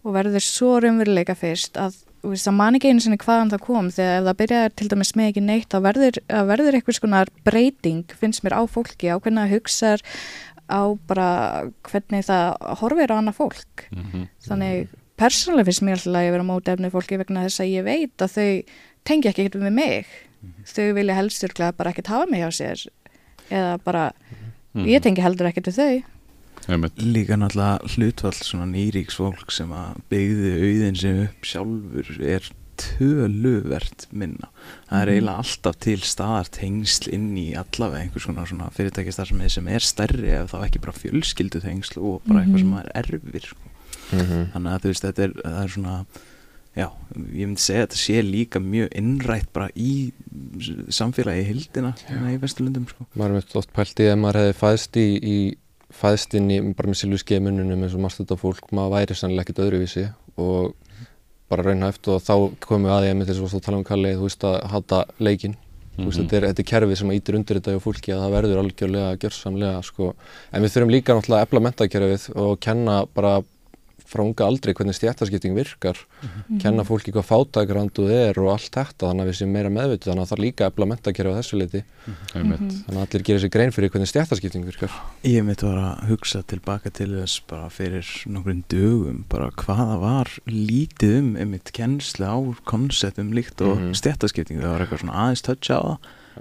[0.06, 4.18] og verður svo raunveruleika fyrst að það man ekki einu sinni hvaðan það kom þegar
[4.18, 6.20] ef það byrjaði til dæmis með ekki neitt þá verður,
[6.50, 9.92] verður eitthvað svona breyting finnst mér á fólki, á hvernig það hugsa
[10.68, 11.28] á bara
[11.88, 12.46] hvernig það
[12.82, 14.26] horfir á annað fólk mm -hmm.
[14.48, 17.84] þannig persónulega finnst mér alltaf að ég vera móti efni fólki vegna þess að ég
[17.84, 18.50] veit að þau
[19.04, 20.64] tengja ekki eitthvað með mig mm -hmm.
[20.74, 22.86] þau vilja helst bara ekkert hafa mig á sér
[23.50, 24.86] eða bara mm -hmm.
[24.86, 26.02] ég tengi heldur ekkert við þau
[26.68, 34.06] Líka náttúrulega hlutvall svona nýríks fólk sem að byggði auðin sem upp sjálfur er töluvert
[34.14, 34.50] minna.
[34.88, 35.14] Það er mhm.
[35.14, 40.32] eiginlega alltaf til staðar tengsl inn í allavega einhvers konar svona fyrirtækistar sem er stærri
[40.36, 42.80] ef þá ekki bara fjölskyldu tengsl og bara eitthvað sem mhm.
[42.82, 43.48] er erfir.
[43.52, 43.74] Sko.
[44.08, 44.50] Mm -hmm.
[44.54, 45.32] Þannig að þú veist þetta er,
[45.62, 45.96] er svona,
[46.76, 46.88] já,
[47.34, 50.12] ég myndi segja að þetta sé líka mjög innrætt bara í
[50.88, 52.88] samfélagi hildina hérna í Vesturlundum.
[52.88, 53.06] Sko.
[53.14, 55.38] Maður mjög oft pælt í að maður hefði fæðst í, í
[55.98, 59.46] fæðst inn í bara með silvíski mununum eins og marst þetta fólk, maður væri sannlega
[59.46, 60.04] ekkit öðruvísi
[60.38, 60.74] og
[61.48, 62.34] bara raunhæft og þá
[62.64, 65.54] komum við aðeins með þess að þú tala um Kalli, þú veist að hata leikin
[65.98, 66.16] mm -hmm.
[66.16, 69.16] þetta, er, þetta er kerfið sem ítir undir þetta hjá fólki að það verður algjörlega
[69.22, 70.14] gjörsamlega sko.
[70.52, 73.42] en við þurfum líka náttúrulega að efla mentakerfið og kenna bara
[74.08, 76.58] frá unga aldrei hvernig stjættaskipting virkar Mhm.
[76.62, 80.24] kenna fólki hvað fátækranduð er og allt þetta þannig að við séum meira meðvitið þannig
[80.24, 81.82] að það er líka efla mentakerfi á þessu leiti
[82.34, 82.60] Einmitt.
[82.60, 82.84] Mhm.
[82.88, 84.90] þannig að allir gerir sér grein fyrir hvernig stjættaskipting virkar
[85.24, 90.26] Ég mitt var að hugsa tilbaka til þess bara fyrir nokkrum dögum bara hvaða var
[90.48, 93.94] lítið um einmitt kennslu á konseptum líkt og mm Mhm.
[93.94, 95.98] stjættaskipting það var eitthvað svona aðeins touch á það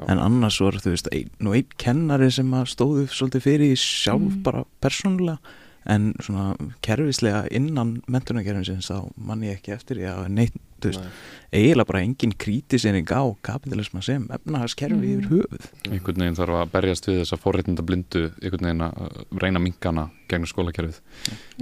[0.09, 4.21] en annars voru þú veist ein, nú einn kennari sem að stóðu svolítið fyrir sjálf
[4.21, 4.43] Mhm.
[4.43, 5.39] bara persónulega
[5.87, 11.05] en svona kerfislega innan mentunarkerfinsins þá mann ég ekki eftir því að neitt, þú veist,
[11.55, 15.13] eiginlega bara engin krítiseining á kapitalisma sem efnahagskerfi Mhm.
[15.15, 19.59] yfir höfuð einhvern veginn þarf að berjast við þessa forréttinda blindu einhvern veginn að reyna
[19.63, 20.99] minkana gegnum skólakerfið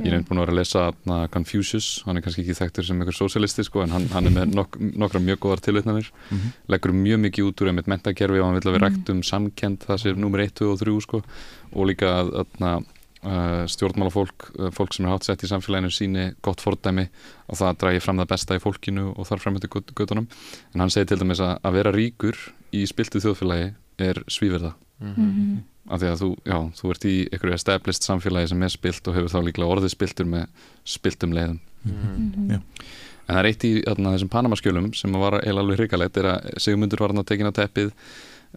[0.01, 2.83] ég er einnig búin að vera að lesa na, Confucius, hann er kannski ekki þekktur
[2.89, 6.51] sem einhver sósialisti sko, en hann, hann er með nok nokkra mjög góðar tilvitnanir Mhm.
[6.67, 8.87] leggur mjög mikið út úr einmitt mentakerfi og hann vil að við Mhm.
[8.89, 11.23] ræktum samkend það sé nummer 1, 2 og 3 sko,
[11.75, 12.79] og líka að, að na,
[13.71, 17.07] stjórnmálafólk uh, fólk sem er hátt sett í samfélaginu síni gott fordæmi
[17.49, 20.27] og það dragi fram það besta í fólkinu og þar fram eftir göttunum
[20.73, 22.37] en hann segir til dæmis að, að vera ríkur
[22.75, 23.71] í spiltu þjóðfélagi
[24.09, 25.57] er svíverða Mhm.
[25.91, 29.15] af því að þú, já, þú ert í einhverju established samfélagi sem er spilt og
[29.17, 30.45] hefur þá líklega orðið spiltur með
[30.87, 32.47] spiltum leiðum Mhm.
[32.53, 32.59] Já.
[33.27, 36.55] en það er eitt í þarna, þessum Panamaskjölum sem var eiginlega alveg hrikalegt er að
[36.63, 37.91] Sigmundur var hann að tekin á teppið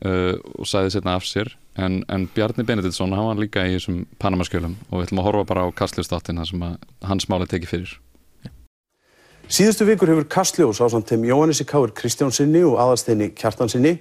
[0.06, 4.02] uh, og sæði setna af sér en, en Bjarni Benediktsson, hann var líka í þessum
[4.22, 6.68] Panamaskjölum og við ætlum að horfa bara á kastlustáttin sem
[7.06, 7.96] hans máli tekið fyrir
[9.48, 13.94] Síðustu vikur hefur Kastljós ásamt þeim Jóhannessi Káur Kristjánsinni og aðalsteini Kjartansinni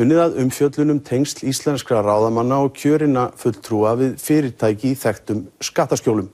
[0.00, 6.30] unnið að umfjöllunum tengsl íslenskra ráðamanna og kjörina fulltrúa við fyrirtæki í þekktum skattaskjólum.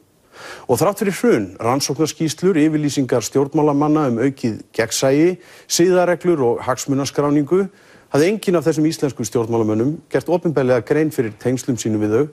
[0.71, 5.35] Og þrátt fyrir hrun, rannsóknarskýslur, yfirlýsingar stjórnmálamanna um aukið gegnsægi,
[5.67, 7.67] síðareglur og hagsmunaskráningu
[8.11, 12.25] hafði engin af þessum íslensku stjórnmálamönnum gert ofinbeglega grein fyrir tengslum sínu við þau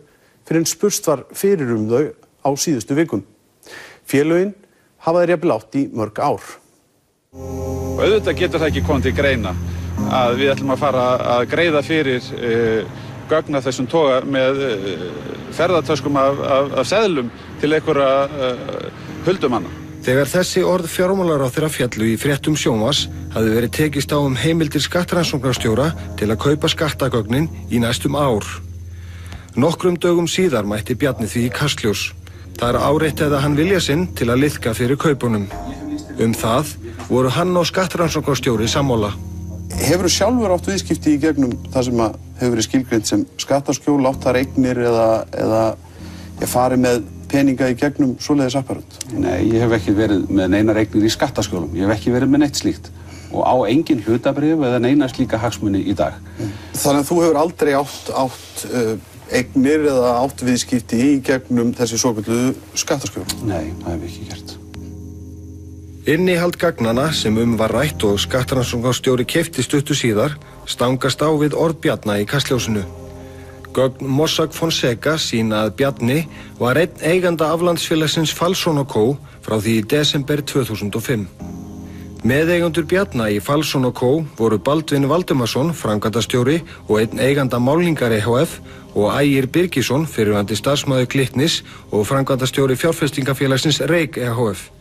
[0.47, 2.03] fyrir en spurst var fyrir um þau
[2.47, 3.23] á síðustu vikum.
[4.07, 4.53] Félögin
[5.03, 6.45] hafa þeir jafnvel átt í mörg ár.
[7.97, 9.53] Auðvitað getur það ekki komið til greina
[10.13, 15.09] að við ætlum að fara að greiða fyrir uh, gögna þessum toga með uh,
[15.57, 19.86] ferðartöskum af, af, af seðlum til einhverja uh, huldumanna.
[20.07, 23.01] Þegar þessi orð fjármálar á þeirra fjallu í fréttum sjónvas
[23.33, 28.47] hafði verið tekist á um heimildir skattrannsóknarstjóra til að kaupa skattagögnin í næstum ár.
[29.59, 32.05] Nokkrum dögum síðar mætti Bjarni því í kastljós.
[32.55, 35.49] Það er áreitt eða hann vilja sinn til að liðka fyrir kaupunum.
[36.23, 36.71] Um það
[37.09, 39.11] voru hann og skattrannsóknarstjóri sammála.
[39.75, 44.23] Hefur þú sjálfur átt viðskipti í gegnum það sem hefur verið skilgreint sem skattaskjól, átt
[44.23, 45.61] þar eignir eða, eða
[46.39, 48.97] ég fari með peninga í gegnum svoleiðis apparönd?
[49.13, 51.75] Nei, ég hef ekki verið með neinar eignir í skattaskjólum.
[51.77, 52.91] Ég hef ekki verið með neitt slíkt
[53.31, 56.15] og á engin hlutabrif eða neina slíka hagsmunni í dag.
[56.77, 58.93] Þannig að þú hefur aldrei átt, átt uh,
[59.35, 63.25] eignir eða átt viðskipti í gegnum þessi svokvöldu skattaskjól?
[63.43, 64.55] Nei, það hef ég ekki gert.
[66.07, 71.81] Innihald gagnana sem um var rætt og skattrannsóknarstjóri kefti stuttu síðar stangast á við orð
[71.83, 72.85] Bjarna í kastljósinu.
[73.77, 76.21] Gögn Mossack Fonseca sína að Bjarni
[76.57, 79.19] var einn eiganda aflandsfélagsins Falsson Co.
[79.45, 81.27] frá því í desember 2005.
[82.25, 84.23] Meðeigandur Bjarna í Falsson Co.
[84.39, 88.55] voru Baldvin Valdimarsson, frangatastjóri og einn eiganda Málningar EHF
[88.95, 91.59] og Ægir Birgisson, fyrirvandi starfsmæðu Klittnis
[91.91, 94.71] og frangatastjóri fjárfestingafélagsins Reik EHF.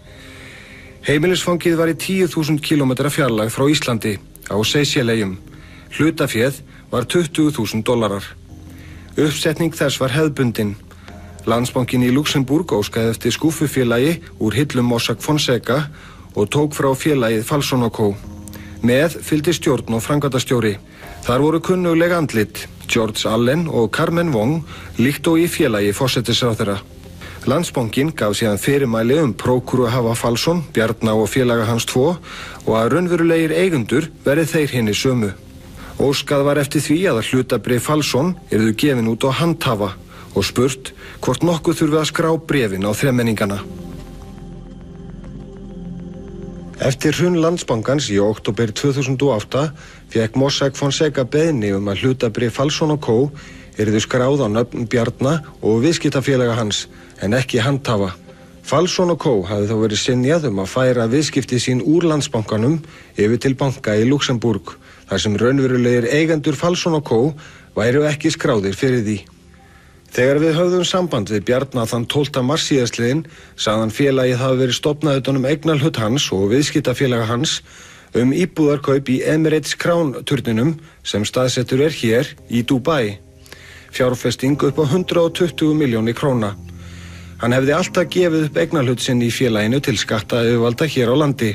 [1.04, 4.16] Heimilisfangið var í 10.000 km fjarlag frá Íslandi
[4.48, 5.36] á Seychelleyjum.
[5.92, 8.24] Hlutaféð var 20.000 dólarar.
[9.16, 10.74] Uppsetning þess var hefðbundin.
[11.48, 15.86] Landsbankin í Luxemburg óskaði eftir skúfufélagi úr hillum Mossack Fonseca
[16.36, 18.10] og tók frá félagið Falsson Co.
[18.84, 20.74] Með fylgdi stjórn og frangatastjóri.
[21.24, 24.60] Þar voru kunnuglega andlit, George Allen og Carmen Wong,
[25.00, 26.76] líkt og í félagi fósettisráþara.
[27.48, 32.18] Landsbankin gaf síðan fyrirmæli um prókuru hafa Falsson, Bjarná og félaga hans tvo
[32.66, 35.32] og að raunverulegir eigundur verið þeir henni sömu.
[35.96, 39.94] Óskað var eftir því að hlutabrið Falsson eruðu gefin út á handhafa
[40.36, 40.92] og spurt
[41.24, 43.62] hvort nokkuð þurfi að skrá brefin á þremmenningana.
[46.84, 49.62] Eftir hrun landsbankans í oktober 2008
[50.12, 53.16] fekk Mossack Fonseca beðni um að hlutabrið Falsson og Co.
[53.80, 56.84] eruðu skráð á nöfn Bjarna og viðskiptafélaga hans
[57.24, 58.12] en ekki handhafa.
[58.66, 59.40] Falsson og Co.
[59.48, 62.82] hafði þá verið sinjað um að færa viðskipti sín úr landsbankanum
[63.16, 64.76] yfir til banka í Luxemburg
[65.06, 67.20] þar sem raunverulegir eigendur Falsson og Co.
[67.76, 69.18] væru ekki skráðir fyrir því.
[70.16, 72.42] Þegar við höfðum samband við Bjarnar þann 12.
[72.46, 73.26] mars síðastliðin
[73.60, 77.58] sagðan félagið hafi verið stopnað utan um eignalhut hans og viðskiptafélaga hans
[78.16, 83.18] um íbúðarkaup í Emirates Crown turninum sem staðsettur er hér í Dubai.
[83.92, 86.54] Fjárfesting upp á 120 miljóni króna.
[87.42, 91.52] Hann hefði alltaf gefið upp eignarhlut sinn í félaginu til skatta auðvalda hér á landi.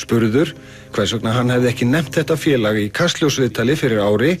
[0.00, 0.54] Spurður,
[0.94, 4.36] hvers vegna hann hefði ekki nefnt þetta félag í kastljósviðtali fyrir ári,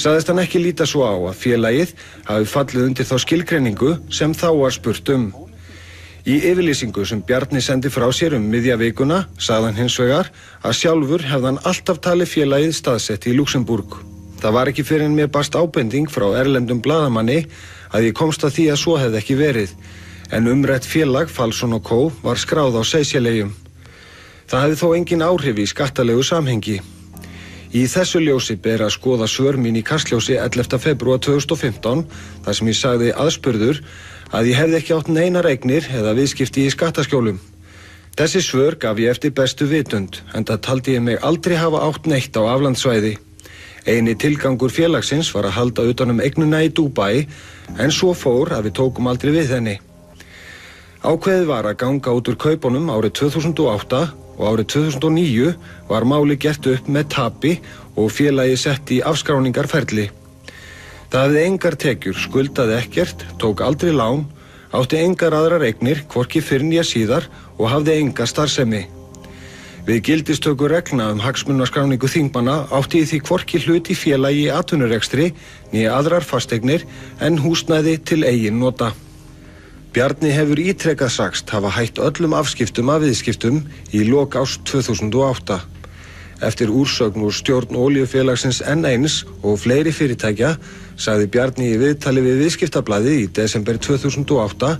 [0.00, 1.94] saðist hann ekki líta svo á að félagið
[2.28, 5.30] hafi fallið undir þá skilgreiningu sem þá var spurt um.
[6.28, 10.28] Í yfirlýsingu sem Bjarni sendi frá sér um miðja vikuna sagði hann hins vegar
[10.60, 13.96] að sjálfur hefði hann alltaf talið félagið staðsett í Luxemburg.
[14.40, 17.42] Það var ekki fyrir en mér barst ábending frá erlendum bladamanni
[17.92, 19.74] að ég komst að því að svo hefði ekki verið
[20.30, 23.52] en umrætt félag Falsson og Kó var skráð á Seysilegjum.
[24.50, 26.80] Það hefði þó engin áhrif í skattalegu samhengi.
[27.70, 30.74] Í þessu ljósi ber að skoða svör mín í kastljósi 11.
[30.82, 32.00] februar 2015
[32.42, 33.78] þar sem ég sagði aðspurður
[34.34, 37.38] að ég hefði ekki átt neina regnir eða viðskipti í skattaskjólum.
[38.18, 42.08] Þessi svör gaf ég eftir bestu vitund en það taldi ég mig aldrei hafa átt
[42.10, 43.12] neitt á aflandsvæði.
[43.86, 47.22] Eini tilgangur félagsins var að halda utanum eignuna í Dubai
[47.78, 49.76] en svo fór að við tókum aldrei við henni.
[51.06, 54.02] Ákveðið var að ganga út úr kaupunum árið 2008
[54.40, 55.50] og árið 2009
[55.90, 57.58] var máli gert upp með tapi
[58.00, 60.06] og félagi sett í afskráningarferli.
[61.10, 64.24] Það hefði engar tekjur, skuldaði ekkert, tók aldrei lán,
[64.72, 67.26] átti engar aðrar eignir, hvorki fyrir nýja síðar
[67.58, 68.86] og hafði enga starfsemi.
[69.84, 75.30] Við gildistöku regna um hagsmunarskráningu þingmanna átti því hvorki hluti félagi í atvinnurekstri
[75.74, 76.86] nýja aðrar fasteignir
[77.20, 78.92] en húsnæði til eigin nota.
[79.90, 83.56] Bjarni hefur ítrekkað sagst hafa hætt öllum afskiptum af viðskiptum
[83.90, 85.56] í lok ást 2008.
[86.46, 90.52] Eftir úrsögn úr stjórn Óliufélagsins N1 og fleiri fyrirtækja
[90.94, 94.72] sagði Bjarni í viðtali við viðskiptablaði í desember 2008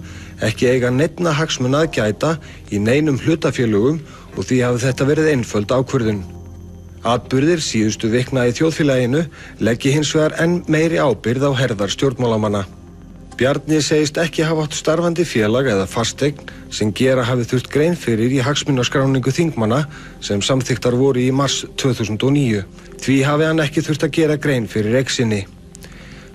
[0.46, 2.36] ekki eiga nefna hagsmun að gæta
[2.70, 3.98] í neinum hlutafélögum
[4.36, 6.22] og því hafi þetta verið einföld ákvörðun.
[7.02, 9.26] Atburðir síðustu vikna í þjóðfélaginu
[9.58, 12.68] leggji hins vegar enn meiri ábyrð á herðar stjórnmálamanna.
[13.40, 18.34] Bjarni segist ekki hafa átt starfandi félag eða fastegn sem gera hafi þurft grein fyrir
[18.36, 19.78] í hagsmunarskráningu þingmanna
[20.20, 22.60] sem samþyktar voru í mars 2009.
[23.00, 25.46] Því hafi hann ekki þurft að gera grein fyrir eksinni.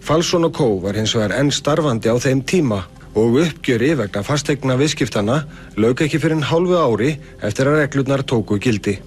[0.02, 2.82] Falsson og Kó var hins vegar enn starfandi á þeim tíma
[3.14, 5.38] og uppgjöri vegna fastegna viðskiptana
[5.78, 7.12] lauk ekki fyrir en hálfu ári
[7.46, 8.98] eftir að reglurnar tóku gildi.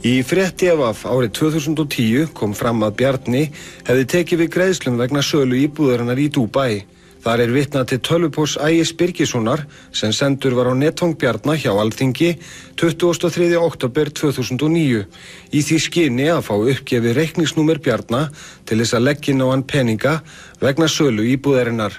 [0.00, 3.46] Í frétti af árið 2010 kom fram að Bjarni
[3.84, 6.86] hefði tekið við greiðslum vegna sölu íbúðarinnar í Dubai.
[7.24, 9.62] Þar er vitnað til tölvupós Ægis Birgissonar
[9.96, 12.34] sem sendur var á netfang Bjarnar hjá Alþingi
[12.76, 13.48] 23.
[13.56, 15.06] oktober 2009
[15.56, 18.28] í því skyni að fá uppgefið reikningsnúmer Bjarnar
[18.68, 20.14] til þess að leggja inn á hann peninga
[20.60, 21.96] vegna sölu íbúðarinnar.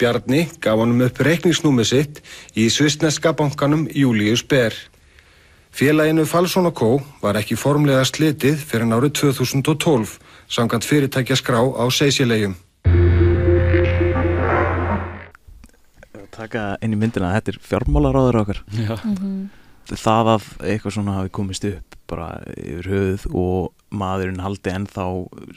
[0.00, 2.24] Bjarni gaf hann upp reikningsnúmer sitt
[2.56, 4.72] í svistneska bankanum Július Ber.
[5.68, 10.16] Félaginu Falsson Kó var ekki formlega slitið fyrir árið 2012
[10.48, 12.56] samkant fyrirtækja skrá á Seysilegjum.
[16.36, 18.62] Taka inn í myndina að þetta er fjármálaráður okkar.
[18.72, 19.48] Mm -hmm.
[19.92, 25.06] það að eitthvað svona hafi komist upp bara yfir höfuð og maðurinn haldi ennþá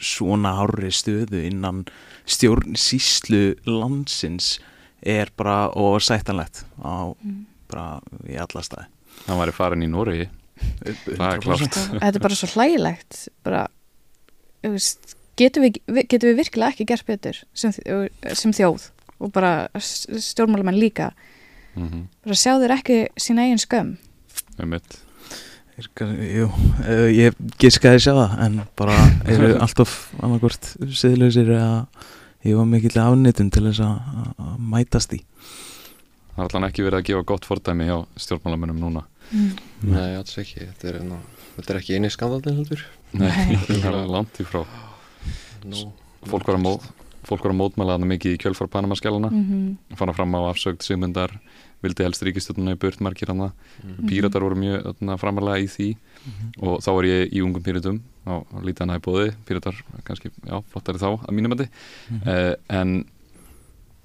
[0.01, 1.85] svona hárri stöðu innan
[2.25, 4.59] stjórn síslu landsins
[5.01, 7.45] er bara og sættanlegt á mm.
[7.69, 8.85] bara í alla staði.
[9.27, 13.65] Hann var í farin í Nóri það er klart þetta er bara svo hlægilegt bara
[15.39, 18.89] getum við, getum við virkilega ekki gert betur sem, sem þjóð
[19.19, 21.11] og bara stjórnmálumenn líka.
[21.75, 22.03] Mm -hmm.
[22.23, 23.97] bara sjá þeir ekki sína eigin skömm.
[24.59, 24.99] Um mitt
[25.79, 26.49] Jú,
[27.15, 28.95] ég giskaði sjá það en bara
[29.31, 31.85] eru alltaf annarkort siðlausir að
[32.43, 35.21] ég var mikill afnitun til þess að mætast í.
[36.33, 39.05] Það er alltaf ekki verið að gefa gott fordæmi hjá stjórnmálamennum núna.
[39.31, 39.55] Mm.
[39.93, 40.67] Nei, alls ekki.
[40.67, 41.17] Þetta er, ná,
[41.55, 42.85] þetta er ekki eini skandaldin heldur.
[43.19, 43.31] Nei,
[43.69, 44.63] það er langt í frá.
[45.63, 45.89] No,
[46.27, 46.89] Fólk var að móð
[47.29, 49.97] fólk var að mótmæla þarna mikið í kjölfar Panamaskjálana mm -hmm.
[49.97, 51.39] fann að fram á afsögd Sigmundar
[51.83, 54.07] vildi helst ríkistölduna í burt margir hann mm -hmm.
[54.09, 55.89] píratar voru mjög framalega í því.
[55.95, 56.67] Mm -hmm.
[56.67, 60.97] og þá var ég í ungum píratum á hann aðeins bóði píratar kannski, já, flottari
[60.97, 61.69] þá að mínum að þið
[62.27, 63.05] eh, en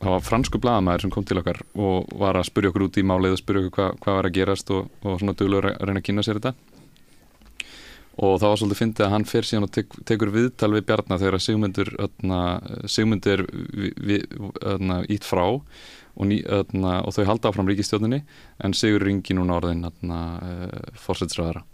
[0.01, 3.03] það var fransku blagamæður sem kom til okkar og var að spurja okkur út í
[3.07, 6.03] málið og spurja okkur hva, hvað var að gerast og, og svona duglega að reyna
[6.03, 6.55] að kynna sér þetta
[8.15, 11.21] og það var svolítið fyndið að hann fer síðan og tek, tekur viðtal við Bjarnar
[11.23, 12.41] þegar Sigmundur öðna,
[12.91, 13.45] Sigmundur
[15.11, 15.45] ítt frá
[16.15, 18.23] og, ný, öðna, og þau halda áfram ríkistjóðinni
[18.65, 21.65] en Sigur ringi núna orðin uh, fórsætsræðara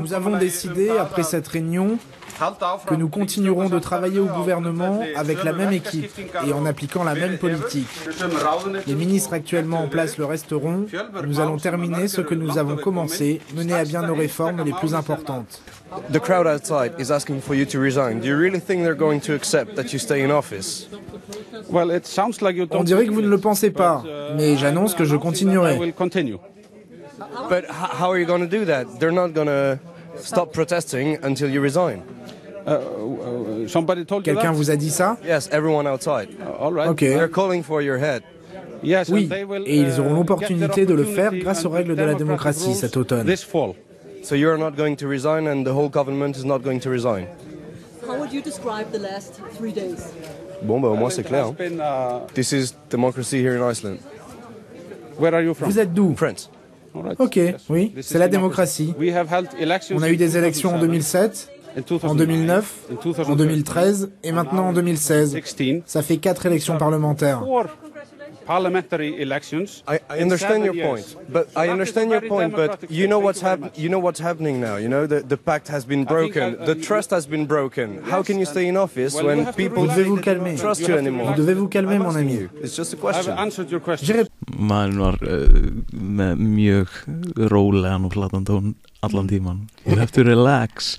[0.00, 1.98] Nous avons décidé après cette réunion
[2.86, 6.10] que nous continuerons de travailler au gouvernement avec la même équipe
[6.46, 7.88] et en appliquant la même politique.
[8.86, 10.86] Les ministres actuellement en place le resteront.
[11.24, 14.94] Nous allons terminer ce que nous avons commencé, mener à bien nos réformes les plus
[14.94, 15.62] importantes.
[16.10, 18.20] The crowd outside is asking for you to resign.
[18.20, 20.88] Do you really think they're going to accept that you stay in office?
[21.70, 24.02] On dirait que vous ne le pensez pas,
[24.36, 25.92] mais j'annonce que je continuerai.
[27.48, 27.70] But h-
[28.00, 28.86] how are you going to do that?
[28.98, 29.78] They're not going to
[30.16, 32.02] stop protesting until you resign.
[34.24, 35.16] Quelqu'un vous a dit ça?
[35.24, 36.28] Yes, everyone outside.
[36.88, 37.00] Ok.
[37.00, 38.22] They're calling for your head.
[39.08, 39.28] Oui,
[39.66, 43.26] et ils auront l'opportunité de le faire grâce aux règles de la démocratie cet automne.
[44.24, 47.26] So you're not going to resign and the whole government is not going to resign?
[48.06, 50.12] How would you describe the last three days?
[50.62, 51.46] Bon, bah, au moins c'est clair.
[51.46, 52.22] hein.
[52.34, 53.98] This is democracy here in Iceland.
[55.18, 55.68] Where are you from?
[55.70, 56.14] Vous êtes d'où?
[56.16, 56.50] France.
[57.18, 57.38] Ok,
[57.70, 58.94] oui, c'est la démocratie.
[59.94, 61.48] On a eu des élections en 2007,
[62.02, 62.88] en 2009,
[63.26, 65.38] en 2013 et maintenant en 2016.
[65.86, 67.42] Ça fait quatre élections parlementaires.
[68.44, 69.84] Parliamentary elections.
[69.88, 72.50] I, I understand your point, but I understand your point.
[72.50, 74.76] But you know what's hap- You know what's happening now.
[74.78, 75.06] You know?
[75.06, 76.56] The the pact has been broken.
[76.66, 78.02] The trust has been broken.
[78.02, 80.56] How can you stay in office when people devez vous calmer?
[80.56, 81.26] trust you anymore?
[81.30, 82.48] Vous devez vous calmer, mon ami?
[82.62, 83.36] It's just a question.
[84.52, 86.96] maður var uh, með mjög
[87.52, 90.96] rólegan og flatan tón allan tíman you have to relax.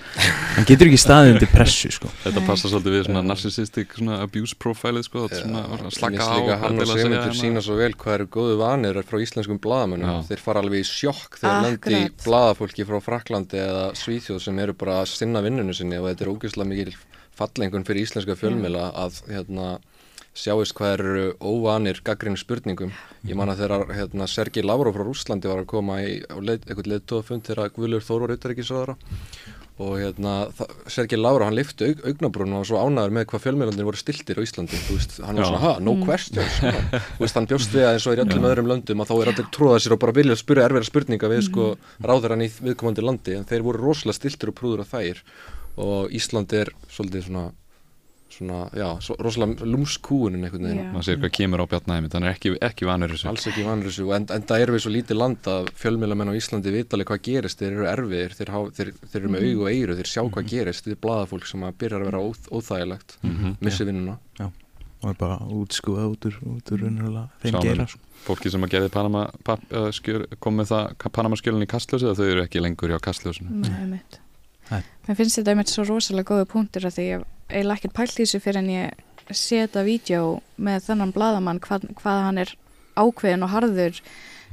[0.53, 2.09] Hann getur ekki staðið undir pressu sko.
[2.23, 6.35] Þetta passar svolítið við svona narcissistic svona abuse profilið sko, þetta er svona slaka á
[6.35, 10.27] líka hann og Sigmundur sína svo vel hvað eru góðu vanir frá íslenskum blaðamönnum.
[10.27, 12.27] Þeir fara alveg í sjokk þegar lendi Akkurat.
[12.27, 16.33] blaðafólki frá Fraklandi eða Svíþjóð sem eru bara að sinna vinnunum sinni og þetta er
[16.35, 16.95] ógeðslega mikil
[17.33, 19.77] fallengun fyrir íslenska fjölmila að hérna
[20.33, 22.93] sjáist hvað eru óvanir gaggrinu spurningum.
[23.27, 26.89] Ég man að þegar hérna, Sergi Lavrov frá Rúslandi var að koma í leið, eitthvað
[26.93, 28.97] leittóðfund þegar Guðlur Þór var utanríkisraðara
[29.83, 30.33] og hérna,
[30.91, 34.37] Sergei Lavrov hann lifti aug, augnabrún og var svo ánæður með hvað fjölmiðlandir voru stiltir
[34.37, 34.77] á Íslandi.
[34.85, 36.03] Þú veist, hann var svona, ha, no Mm.
[36.05, 36.91] questions mm.
[37.17, 39.15] þú veist, hann bjóst við að eins og er í öllum öðrum löndum að þá
[39.15, 41.65] er allir tróðað sér og bara vilja spyrja erfiðra spurninga við sko
[42.05, 45.23] ráður hann í viðkomandi landi en þeir voru rosalega stiltir og prúður að þær.
[45.81, 47.47] Og Ísland er svolítið svona
[48.33, 52.35] svona, já, svo, rosalega lúmskúunin einhvern veginn maður sér hvað kemur á bjarnæmi þannig er
[52.37, 55.19] ekki, ekki vanur þessu alls ekki vanur þessu og en, enda erum við svo lítið
[55.21, 59.33] land að fjölmiðlamenn á Íslandi vitalega hvað gerist þeir eru erfiðir, þeir, þeir, þeir eru
[59.35, 59.53] með Mhm.
[59.53, 62.23] augu og eyru, þeir sjá hvað gerist þetta er blaðafólk sem að byrjar að vera
[62.27, 63.55] óþ, óþægilegt Mhm.
[63.61, 63.85] missi Já.
[63.91, 64.47] vinnuna Já.
[65.03, 68.69] og er bara útskúða út úr, út úr raunverulega þeim geira við fólki sem að
[68.71, 72.61] gerði Panama, pap, uh, skjör, kom með það Panama skjölun í kastljósi þau eru ekki
[72.63, 74.19] lengur hjá kastljósinu Nei, einmitt.
[74.71, 78.23] Mér finnst þetta einmitt svo rosalega góða punktur að því hef eiginlega ekkert pælt í
[78.25, 82.55] þessu fyrir en ég sé þetta vídeo með þennan bladamann hvað, hvað hann er
[82.99, 84.01] ákveðin og harður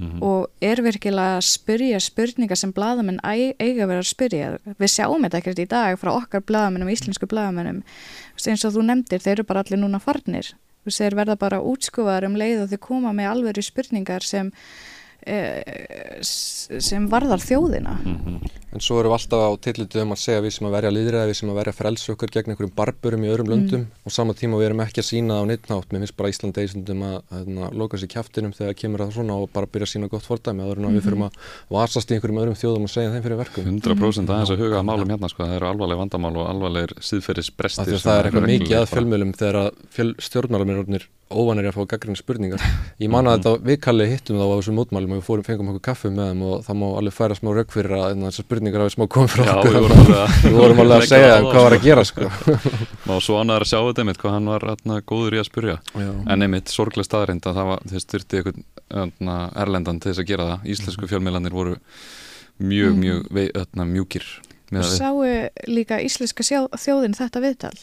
[0.00, 0.22] Mhm.
[0.24, 3.18] og er virkilega að spyrja spurningar sem bladamenn
[3.60, 4.58] eiga vera að spyrja.
[4.80, 7.82] Við sjáum þetta ekkert í dag frá okkar bladamennum, íslensku bladamennum
[8.48, 10.54] eins og þú nefndir, þeir eru bara allir núna farnir.
[10.88, 14.50] Þeir verða bara útskúfaðar um leið og þeir koma með alveg spurningar sem
[15.26, 17.98] eh, sem varðar þjóðina
[18.72, 21.30] en svo erum við alltaf á tillitu um að segja við sem að verja líðræði,
[21.30, 23.54] við sem að verja frelsi okkur gegn einhverjum barburum í öðrum Mm.
[23.54, 23.86] löndum.
[24.06, 26.28] Og sama tíma við erum ekki að sína það á neitt nátt mér finnst bara
[26.30, 29.92] Ísland eisundum að hérna, loka sér kjaftinum þegar kemur það svona og bara byrja að
[29.94, 30.62] sína gott fordæmi.
[30.62, 31.00] Að við Mhm.
[31.02, 31.32] fyrir að
[31.70, 33.64] vasast í einhverjum öðrum þjóðum og segja þeim fyrir verkum.
[33.64, 37.50] 100% aðeins að huga að málum hérna sko, það eru alvarleg vandamál og alvarlegir síðferðis
[37.50, 41.68] Af brestir því að það er eitthvað mikið að fjölmjölum þegar að fjöl, stjórnmálamennir óvanir
[41.70, 42.58] að fá gaggrinni spurningar.
[43.00, 45.68] Ég man að þetta við kallið hittum þá á þessum mótmælum og við fórum, fengum
[45.70, 48.82] okkur kaffu með þeim og það má alveg færa smá rauk fyrir að þessar spurningar
[48.84, 49.72] hafi smá komið frá okkur.
[49.72, 52.28] við vorum alveg að við vorum alveg að leggja segja hvað var að gera sko.
[53.08, 55.76] Má svo ánæður að sjá þetta einmitt hvað hann var atna, góður í að spurja
[55.96, 56.10] Já.
[56.34, 59.30] en einmitt sorglega staðreind að það var þess styrti einhvern
[59.64, 61.76] erlendan til þess að gera það Íslensku fjölmiðlanir voru
[62.60, 63.00] mjög, Mhm.
[63.00, 64.26] mjög vei, atna, mjúkir
[64.70, 65.24] með að Sáu
[65.72, 66.44] líka íslenska
[66.76, 67.78] þjóðin þetta viðtal?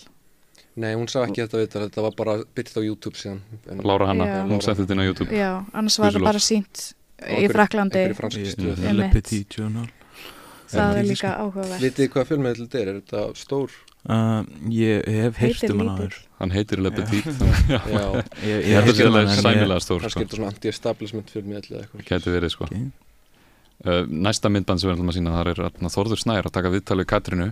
[0.77, 3.39] Nei, hún sá ekki þetta viðtal, þetta var bara byrkt á YouTube síðan.
[3.71, 4.43] En, Lára Hanna, Já.
[4.45, 8.19] hún setti þetta inn á YouTube Já, annars var það bara sínt í Fraklandi einhverju
[8.19, 8.77] franskri stöð.
[8.85, 9.87] Í- Le Petit Journal.
[10.71, 12.87] Það er líka áhugavert Vitið þið hvað fjölmiðl þetta er?
[12.91, 13.75] Er þetta stór?
[14.07, 17.25] Uh, ég hef Heitir um hann áður Hann heitir Le Petit
[17.71, 17.81] Já.
[17.89, 20.23] Ég, ég, Ég held að hef sé heyrt um hann, en sæmilega stór Kannski sko.
[20.23, 22.05] þetta svona anti-establishment fjölmiðl eða eitthvað.
[22.11, 26.21] Gæti verið sko uh, Næsta myndband sem við ætlum að sína þar er atna, Þórður
[26.23, 27.49] Snær að taka viðtal við Katrínu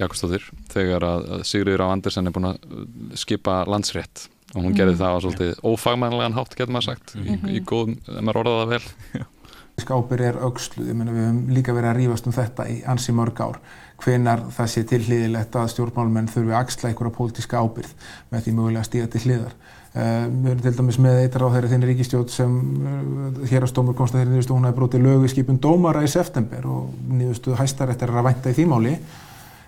[0.00, 2.86] Jakobsdóttir þegar að að Sigriður á Andersen er búin að uh,
[3.22, 5.00] skipa landsrétt og hún gerði Mhm.
[5.00, 7.46] það á svolítið ófagmænlegan hátt getur maður sagt í, Mhm.
[7.56, 9.22] í góðum, ef maður orðaði það vel
[9.80, 13.12] Skápir er auksluð, ég meina við höfum líka verið að rífast um þetta í ansi
[13.16, 13.56] mörg ár
[14.02, 17.92] hvenar það sé til hliðilegt að stjórnmálmenn þurfi að axla einhverja pólitíska ábyrð
[18.34, 19.54] með því mögulega að stíga til hliðar.
[19.92, 24.14] Uh, við erum til dæmis með eitt ráð þeirri þinn ríkistjótt sem uh, hérastómur komst
[24.16, 28.20] að þeirri nýðustu hún hafi brotið lögu skipun dómara í september og nýðustu hæstaréttar er
[28.22, 28.94] að vænta í því máli.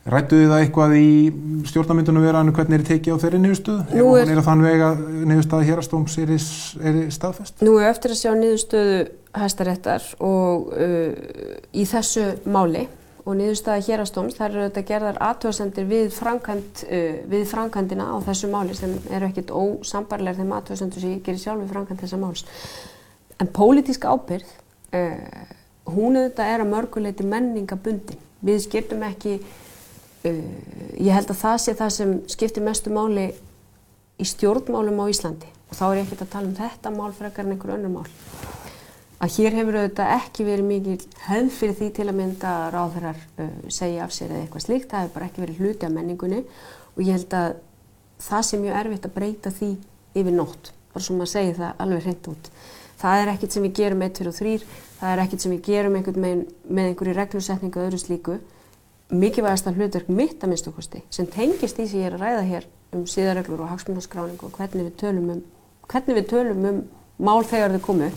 [0.04, 1.10] Rættuðu það eitthvað í
[1.70, 3.76] stjórnarmyndunum veraðinu hvernig er tekið á þeirri nýðustu?
[3.88, 4.88] Ef Nú er- er að þann vega
[5.30, 7.62] nýðustaði hérastóms er, í- er í staðfest?
[7.64, 8.98] Nú er eftir að sjá niðurstöðu
[9.34, 11.14] hæstaréttar og uh,
[11.74, 12.84] í þessu máli
[13.24, 18.50] og niðurstaða hérastóms, þar eru þetta gerðar aðtöðsendir við, framkvæmt, uh, við framkvæmdina á þessu
[18.52, 22.44] máli sem eru ekkit ósambarlegar þeim aðtöðsendur sem ég gerir sjálf við framkvæmt þessa máls.
[23.40, 24.52] En pólitíska ábyrð,
[24.94, 25.16] uh,
[25.94, 28.20] hún auðvitað er að mörguleiti menningabundin.
[28.44, 29.38] Við skiptum ekki,
[30.28, 30.44] uh,
[31.00, 33.30] ég held að það sé það sem skiptir mestu máli
[34.20, 37.46] í stjórnmálum á Íslandi og þá er ég ekkert að tala um þetta mál frekar
[37.48, 38.06] en einhver önnur mál.
[39.22, 43.50] Að hér hefur auðvitað ekki verið mikið höfð fyrir því til að mynda ráðherrar uh,
[43.72, 46.40] segja af sér eða eitthvað slíkt, það hefur bara ekki verið hluti af menningunni
[46.94, 47.54] og ég held að
[48.24, 49.70] það sé mjög erfitt að breyta því
[50.14, 52.50] yfir nótt, bara sem að segja það alveg hreint út.
[53.04, 54.52] Það er ekkert sem við gerum 1, 2 og 3,
[54.98, 58.36] það er ekkert sem við gerum með, með einhverju reglusetningu og öðru slíku.
[59.14, 62.44] Mikilvægast að hlutverk mitt að minnstu kosti sem tengist því sem ég er að ræða
[62.48, 65.42] hér um síðarreglur og hagsmunarskráningu og hvernig við tölum um,
[66.06, 66.78] við tölum um
[67.18, 68.08] mál þegar þau komu.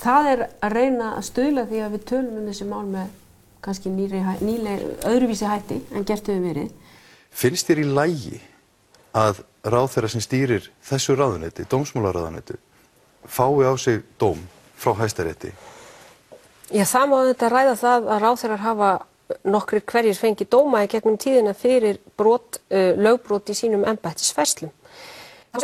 [0.00, 3.10] Það er að reyna að stöðla því að við tölum um þessi mál með
[3.60, 6.70] kannski nýri, nýlega, öðruvísi hætti en gert hefur verið.
[7.30, 8.40] Finnst þér í lægi
[9.16, 12.56] að ráð þeirra sem stýrir þessu ráðunetti, dómsmálaráðunetti,
[13.28, 14.40] fái á sig dóm
[14.80, 15.52] frá hæstarétti?
[16.70, 18.90] Já, það má þetta ræða það að ráþeirar hafa
[19.44, 24.72] nokkrir hverjir fengi dóma í gegnum tíðina fyrir brot, uh, lögbrot í sínum embættisferslum.
[25.50, 25.58] Já,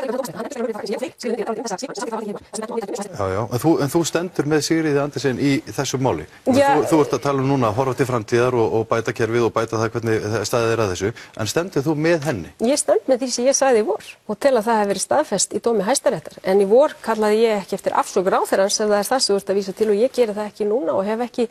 [3.31, 6.27] já, en þú, en þú stendur með Sigriði Andersen í þessu máli.
[6.51, 6.75] Já.
[6.75, 9.47] Þú, þú ert að tala um núna að horfa til framtíðar og, og bæta kerfið
[9.47, 12.51] og bæta það hvernig staðið er að þessu, en stendur þú með henni?
[12.67, 15.07] Ég stend með því sem ég sagði í vor og tel að það hef verið
[15.07, 16.37] staðfest í dómi hæstaréttar.
[16.43, 19.39] En í vor kallaði ég ekki eftir afsökur áþerans ef það er það sem þú
[19.41, 21.47] ert að vísa til og ég geri það ekki núna og hef ekki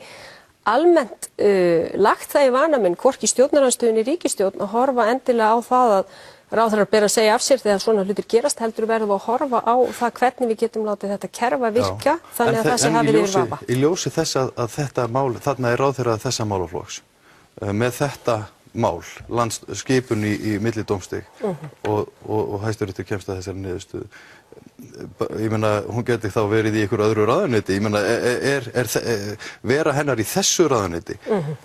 [0.65, 5.59] almennt uh, lagt það í vana minn, hvorki stjórnarhanstöðun í ríkistjórn að horfa endilega á
[5.61, 6.15] það að
[6.51, 9.75] ráðherrar ber að segja af sér þegar svona hlutir gerast heldur verðum að horfa á
[9.97, 13.59] það hvernig við getum látið þetta kerfa virka þannig að það sé hafið yfir vafa.
[13.69, 17.01] Í ljósi þess að, að þetta mál, þarna er ráð þeirra þessa málaflóks,
[17.61, 18.37] uh, með þetta
[18.75, 21.69] mál, lands, skipun í, í milli dómstig Mhm.
[21.87, 24.07] og, og, og hæsturittur kemst að þessari niðurstöðu.
[25.19, 28.67] Ba- Ég meina, hún geti þá verið í ykkur öðru ráðuneyti, ég meina, er, er,
[28.75, 31.15] er, er vera hennar í þessu ráðuneyti?
[31.25, 31.55] Mhm.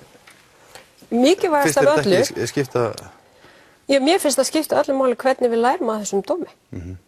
[1.10, 2.84] Mikilvægast Finnst af þér öllu, þetta skipta...
[3.90, 6.50] já, mér finnst það skipta öllu máli hvernig við lærum að þessum dómi.
[6.70, 6.98] Mhm.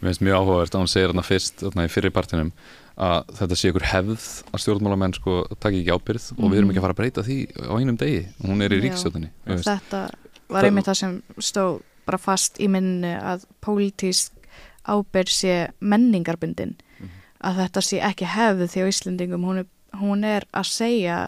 [0.00, 2.52] Mér finnst mjög áhugavert að hún segir þarna fyrst þarna í fyrri partinum
[3.00, 6.80] að þetta sé ykkur hefð að stjórnmálamenn sko taki ekki ábyrð og við erum ekki
[6.80, 8.22] að fara að breyta því á einum degi.
[8.44, 9.30] Hún er í Já, ríkstjóðinni
[9.66, 10.00] Þetta
[10.48, 14.32] var einmitt það sem stóð bara fast í minni að pólitísk
[14.88, 16.76] ábyrð sé menningarbundin
[17.40, 19.68] að þetta sé ekki hefð því á Íslendingum hún er,
[19.98, 21.18] hún er að segja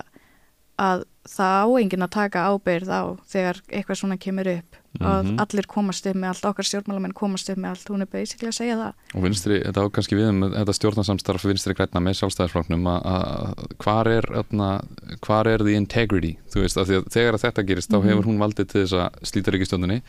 [0.80, 5.38] að það á enginn að taka ábyrð á þegar eitthvað svona kemur upp og Mhm.
[5.40, 8.58] allir komast upp með allt, okkar stjórnmálamenn komast upp með allt, hún er basically að
[8.60, 8.92] segja það.
[9.16, 13.76] Og vinstri, þetta á kannski við um þetta stjórnarsamstarf vinstri grætna með sjálfstæðisfloknum að- að
[13.78, 14.84] hvar er atna,
[15.22, 16.36] hvar er the integrity?
[16.52, 18.08] Þú veist, að að þegar að þetta gerist þá Mhm.
[18.08, 20.02] hefur hún valdið til þess að slíta ríkistjóndinni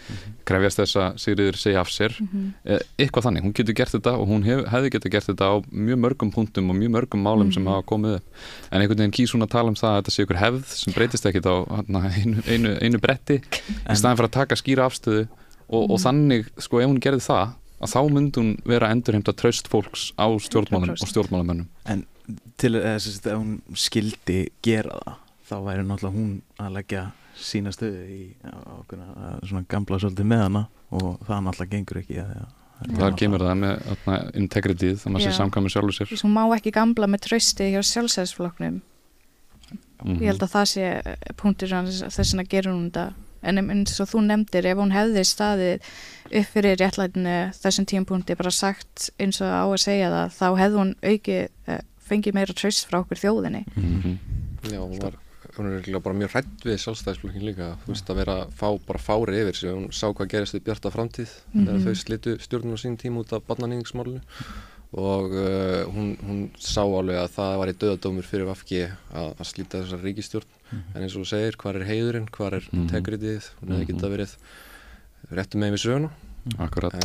[0.45, 2.11] krefjast þess að Sigriður segja af sér.
[2.65, 5.53] Eh, eitthvað þannig, hún getur gert þetta og hún hef, hefði getur gert þetta á
[5.71, 7.71] mjög mörgum punktum og mjög mörgum málum sem Mhm.
[7.71, 8.23] hafa komið upp.
[8.71, 10.03] En einhvern veginn kýs hún að tala um það
[14.73, 15.27] að að skýra afstöðu
[15.69, 16.03] og, og Mhm.
[16.03, 17.53] þannig, sko, ef hún gerði það
[17.83, 21.01] að þá myndi hún vera endurheimta traust fólks á stjórnmálum 100%.
[21.03, 22.05] og stjórnmálamönnum En
[22.57, 25.17] til þess að hún skildi gera það
[25.49, 30.67] þá væri náttúrulega hún að leggja sína stöðu í ákveðna svona gamla svolítið með hana
[30.91, 35.23] og það náttúrulega gengur ekki að, að, þar kemur það með atna, integrityð það maður
[35.25, 35.37] sé Já.
[35.41, 38.81] samkvæmur sjálfur sér hún má ekki gamla með trausti hjá sjálfsæðisflokknum
[40.03, 40.19] Mhm.
[40.19, 40.85] ég held að það sé
[41.39, 43.13] punktur þess að gera hún þetta
[43.43, 45.89] en eins og þú nefndir, ef hún hefði staðið
[46.33, 50.79] upp fyrir réttlætinu þessum tímpunkti bara sagt eins og á að segja það, þá hefði
[50.81, 51.37] hún auki
[52.03, 53.65] fengið meira traust frá okkur þjóðinni.
[53.75, 54.17] Mhm.
[54.71, 55.19] Já, hún var
[55.53, 57.75] hún er bara mjög hrætt við sjálfstæðisflokkin líka.
[57.85, 59.69] Þú veist að vera fá bara fári yfir sig.
[59.69, 61.29] Hún sá hvað gerist við Bjarta framtíð.
[61.53, 61.83] Þegar Mhm.
[61.85, 64.21] þau slitu stjórnum á sín tíma út af barnaníðingsmálinu
[64.93, 68.83] og uh, hún, hún sá alveg að það var í döðadómur fyrir Vafki
[69.13, 72.67] að, að slíta þessar ríkistjórn en eins og þú segir, hvar er heiðurinn, hvar er
[72.71, 72.83] Mhm.
[72.87, 73.89] integrityð, hún hefði Mhm.
[73.93, 74.35] geta verið
[75.33, 76.09] réttum með við söguna.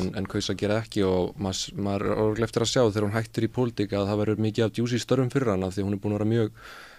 [0.00, 3.04] En, en kaus að gera ekki og maður, maður er orðlega eftir að sjá þegar
[3.06, 5.92] hún hættir í pólitík að það verður mikið af djúsi störfum fyrir hana því hún
[5.94, 6.50] er búin að vera mjög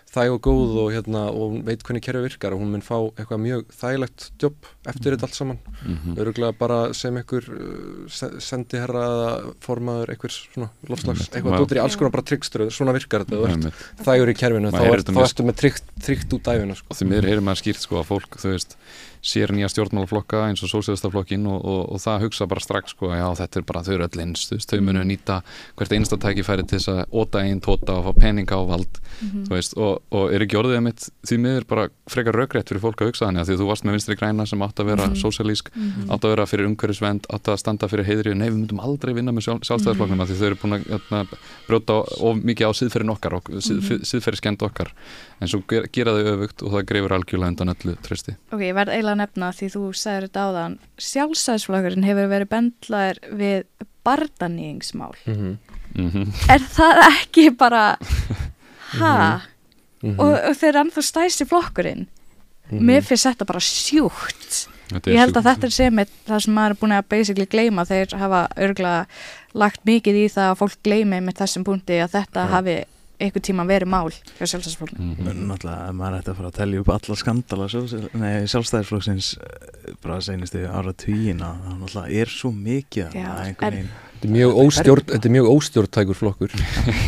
[0.10, 3.42] þæg og góð og, hérna, og veit hvernig kerfi virkar og hún mun fá eitthvað
[3.44, 4.56] mjög þægilegt jobb
[4.90, 6.16] eftir þetta allt saman Mhm.
[6.18, 11.36] öruglega bara sem einhver uh, se- sendiherra eða formaður einhvers svona lofslags Einmitt.
[11.38, 13.72] eitthvað dóttir í alls konar bara tryggströð svona virkar þetta,
[14.04, 16.88] þægur í kerfinu þá, ertu með tryggt, út dæfina sko.
[16.90, 18.76] og því miður heyrir maður skýrt sko að fólk þú veist,
[19.22, 23.28] sér nýja stjórnmálaflokka eins og sósíðastaflokkin og, og, og það hugsa bara strax sko, já
[23.40, 25.42] þetta er bara þau eru öll eins þau munu nýta
[25.80, 29.28] hvert einsta tækifæri til þess að óta einn tóta og fá peninga á vald mm
[29.30, 29.50] -hmm.
[29.52, 33.12] veist, og, og er ekki orðið mitt því miður bara frekar raugrætt fyrir fólk að
[33.12, 35.14] hugsa þannig að því að þú varst með vinstri græna sem átt að vera mm
[35.14, 35.22] -hmm.
[35.22, 36.14] sósíalísk, mm -hmm.
[36.14, 39.32] átt að vera fyrir umhverfisvend, átt að standa fyrir heiðri nei við myndum aldrei vinna
[39.32, 41.26] með sjálf, sjálfstæðarflokknum því þau eru búin að hérna,
[41.68, 43.44] brjóta of mikið á síðferðin okkar og
[44.10, 44.92] síðferðiskend okkar
[45.40, 48.36] en svo gera þau öfugt og það greifur algjörlega undan öllu trösti.
[48.52, 50.78] Ok, ég verð að nefna því þú sagður þetta á þann
[51.10, 53.64] sjálfstæðisflokkurinn hefur verið bendlaður við
[54.08, 55.58] bardaníingsmál mm -hmm.
[55.96, 56.28] Mm -hmm.
[56.54, 57.98] er það ekki bara
[59.02, 59.42] ha
[60.02, 60.20] mm -hmm.
[60.20, 62.08] og, og þeir ennþá stæsti flokkurinn
[62.72, 64.68] mér finnst þetta bara sjúkt
[65.06, 68.16] ég held að þetta er sem það sem maður er búin að basically gleyma þeir
[68.18, 69.06] hafa örgulega
[69.54, 72.52] lagt mikið í það að fólk gleymi með þessum punkti að þetta ja.
[72.54, 72.78] hafi
[73.20, 75.48] einhver tíma verið mál hjá sjálfstæðisflokkinu mm -hmm.
[75.50, 77.68] Náttúrulega, maður ætti að fara að tellja upp alla skandala
[78.48, 83.90] sjálfstæðisflokksins eh, bara senustu ára tvíina það náttúrulega er svo mikið að
[84.20, 86.52] Þetta er mjög, óstjórn, þetta er mjög óstjórntækur flokkur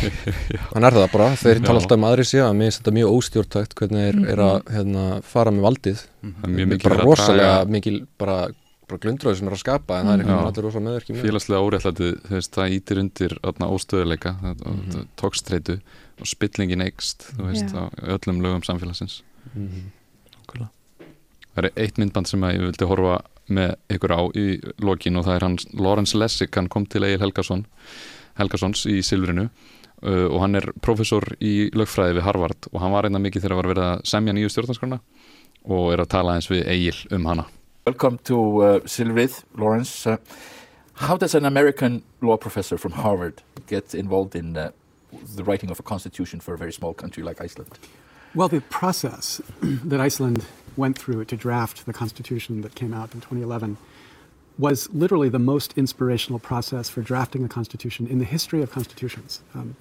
[0.72, 3.74] hann er það bara, þeir tala alltaf um aðri síðan, mér finnst þetta mjög óstjórntækt
[3.76, 4.72] hvernig er, er að Mhm.
[4.76, 6.32] hérna, fara með valdið Mhm.
[6.40, 8.38] Það er mjög mikið bara að rosalega mikil bara,
[8.88, 10.24] bara glundröðu sem er að skapa en það er Já.
[10.24, 11.60] eitthvað allir rosalega meðverkjum félagslega
[12.30, 13.32] veist, það ítir undir
[13.76, 14.90] óstöðuleika mm Mhm.
[14.90, 15.06] -hmm.
[15.20, 15.80] tókstreitu
[16.22, 17.90] og spillingin eikst þú veist, Já.
[17.90, 19.20] á öllum lögum samfélagsins
[19.52, 19.90] Mhm.
[21.52, 23.18] það er eitt myndband sem ég vildi horfa
[23.52, 24.46] með ykkur á í
[24.80, 27.66] lokin og það er hans Lawrence Lessig, hann kom til Egil Helgason
[28.38, 33.04] Helgasons í Silfrinu uh, og hann er professor í lögfræði við Harvard og hann var
[33.08, 35.00] einna mikið þegar var verið að semja nýju stjórnarskrona
[35.68, 37.48] og er að tala eins við Egil um hana
[37.84, 40.06] Welcome to uh, Silvrith, Lawrence.
[40.06, 40.16] Uh,
[41.02, 44.70] how does an American law professor from Harvard get involved in uh,
[45.34, 47.78] the writing of a constitution for a very small country like Iceland?
[48.34, 50.44] Well, the process that Iceland
[50.76, 53.76] went through to draft the constitution that came out in 2011
[54.58, 59.40] was literally the most inspirational process for drafting a constitution in the history of constitutions.
[59.54, 59.76] Um,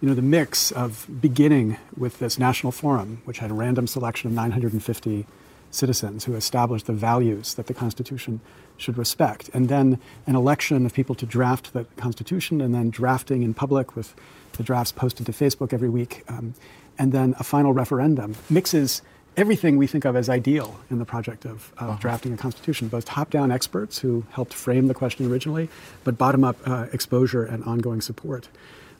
[0.00, 4.28] you know, the mix of beginning with this national forum, which had a random selection
[4.28, 5.26] of 950
[5.70, 8.40] citizens who established the values that the Constitution
[8.78, 13.42] should respect, and then an election of people to draft the Constitution, and then drafting
[13.42, 14.14] in public with
[14.52, 16.54] the drafts posted to Facebook every week, um,
[16.98, 19.02] and then a final referendum mixes
[19.36, 23.04] everything we think of as ideal in the project of, of drafting a constitution, both
[23.04, 25.68] top-down experts who helped frame the question originally,
[26.02, 28.48] but bottom-up uh, exposure and ongoing support.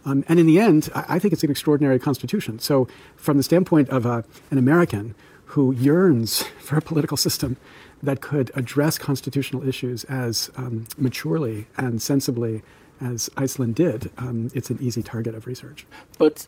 [0.05, 2.61] Um, and in the end, I, I think it's an extraordinary constitution.
[2.61, 4.23] So, from the standpoint of uh,
[4.53, 5.17] an American
[5.47, 7.57] who yearns for a political system
[8.03, 12.63] that could address constitutional issues as um, maturely and sensibly
[13.01, 15.87] as Iceland did, um, it's an easy target of research.
[16.19, 16.47] But,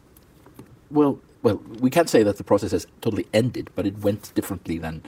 [0.91, 4.77] well, well, we can't say that the process has totally ended, but it went differently
[4.79, 5.03] than,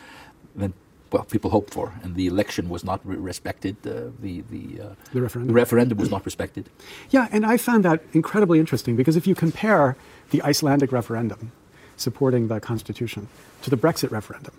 [0.55, 0.73] than
[1.11, 3.77] well, people hoped for, and the election was not re- respected.
[3.85, 5.49] Uh, the the, uh, The referendum.
[5.49, 6.71] the referendum was not respected.
[7.11, 9.97] Yeah, and I found that incredibly interesting because if you compare
[10.31, 11.53] the Icelandic referendum
[11.97, 13.29] supporting the Constitution
[13.63, 14.55] to the Brexit referendum,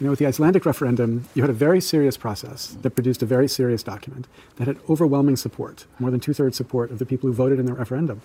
[0.00, 3.26] you know, with the Icelandic referendum, you had a very serious process that produced a
[3.26, 4.26] very serious document
[4.56, 7.66] that had overwhelming support, more than two thirds support of the people who voted in
[7.66, 8.20] the referendum.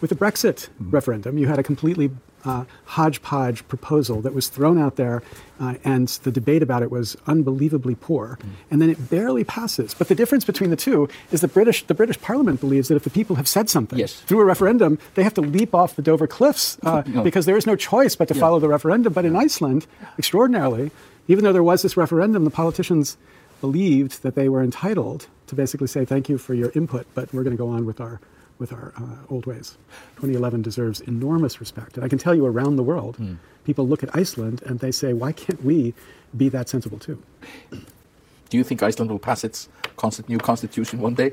[0.00, 2.10] With the Brexit referendum, you had a completely
[2.44, 5.24] uh, hodgepodge proposal that was thrown out there,
[5.58, 8.38] uh, and the debate about it was unbelievably poor.
[8.70, 9.94] And then it barely passes.
[9.94, 13.02] But the difference between the two is the British, the British Parliament believes that if
[13.02, 16.28] the people have said something through a referendum, they have to leap off the Dover
[16.28, 17.24] cliffs uh, No.
[17.24, 18.40] because there is no choice but to Yeah.
[18.40, 19.12] follow the referendum.
[19.12, 20.92] But in Iceland, extraordinarily,
[21.28, 23.16] even though there was this referendum, the politicians
[23.60, 27.42] believed that they were entitled to basically say thank you for your input, but we're
[27.42, 28.20] going to go on with our
[28.58, 29.78] with our uh, old ways.
[30.16, 33.34] 2011 deserves enormous respect, and I can tell you around the world, Hmm.
[33.64, 35.94] people look at Iceland and they say, why can't we
[36.36, 37.22] be that sensible too?
[38.50, 39.68] Do you think Iceland will pass its
[40.28, 41.30] new constitution one day?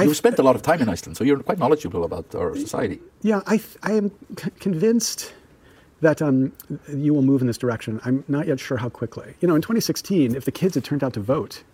[0.00, 3.00] You've spent a lot of time in Iceland, so you're quite knowledgeable about our society.
[3.22, 5.32] Yeah, I, th- I am c- convinced
[6.06, 6.52] that um,
[6.88, 8.00] you will move in this direction.
[8.04, 9.34] I'm not yet sure how quickly.
[9.40, 11.64] You know, in 2016, if the kids had turned out to vote,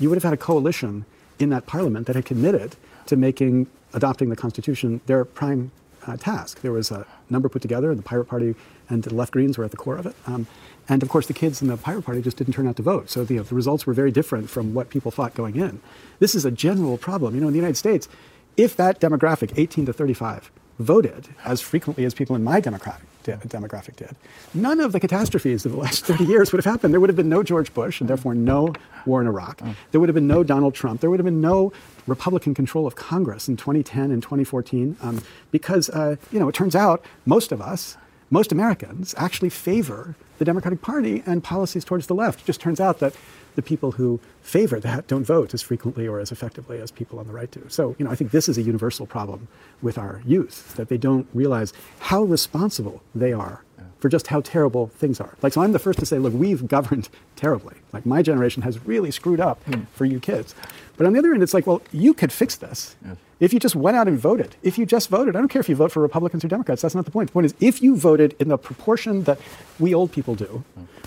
[0.00, 1.04] you would have had a coalition
[1.38, 2.76] in that parliament that had committed
[3.06, 5.70] to making adopting the Constitution their prime
[6.06, 6.62] uh, task.
[6.62, 8.54] There was a number put together, and the Pirate Party
[8.88, 10.16] and the Left Greens were at the core of it.
[10.26, 10.46] Um,
[10.88, 13.10] and of course, the kids in the Pirate Party just didn't turn out to vote.
[13.10, 15.82] So the, the results were very different from what people thought going in.
[16.20, 17.34] This is a general problem.
[17.34, 18.08] You know, in the United States,
[18.56, 23.40] if that demographic, 18 to 35, voted as frequently as people in my demographic did,
[23.40, 24.14] demographic did,
[24.52, 26.92] none of the catastrophes of the last 30 years would have happened.
[26.92, 28.74] There would have been no George Bush, and therefore no
[29.06, 29.62] war in Iraq.
[29.90, 31.00] There would have been no Donald Trump.
[31.00, 31.72] There would have been no
[32.06, 36.76] Republican control of Congress in 2010 and 2014, um, because uh, you know it turns
[36.76, 37.96] out most of us.
[38.30, 42.40] most Americans actually favor the Democratic Party and policies towards the left.
[42.40, 43.14] It just turns out that
[43.54, 47.26] the people who favor that don't vote as frequently or as effectively as people on
[47.26, 47.64] the right do.
[47.68, 49.48] So, you know, I think this is a universal problem
[49.80, 53.62] with our youth that they don't realize how responsible they are
[54.04, 55.34] for just how terrible things are.
[55.40, 57.76] Like, so I'm the first to say, look, we've governed terribly.
[57.90, 59.84] Like, my generation has really screwed up hmm.
[59.94, 60.54] for you kids.
[60.98, 62.96] But on the other end, it's like, well, you could fix this
[63.40, 64.56] if you just went out and voted.
[64.62, 66.94] If you just voted, I don't care if you vote for Republicans or Democrats, that's
[66.94, 67.28] not the point.
[67.28, 69.38] The point is, if you voted in the proportion that
[69.78, 70.62] we old people do,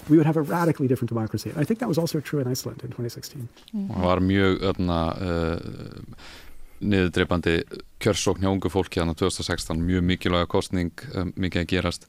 [0.09, 1.49] we would have a radically different democracy.
[1.49, 3.47] And I think that was also true in Iceland in 2016.
[3.73, 5.59] Það var mjög öfna, uh,
[6.81, 7.53] niðurdreipandi
[8.03, 12.05] kjörsókn hjá ungu fólki þannig 2016, mjög mikilvæga kostning um, mikið að gerast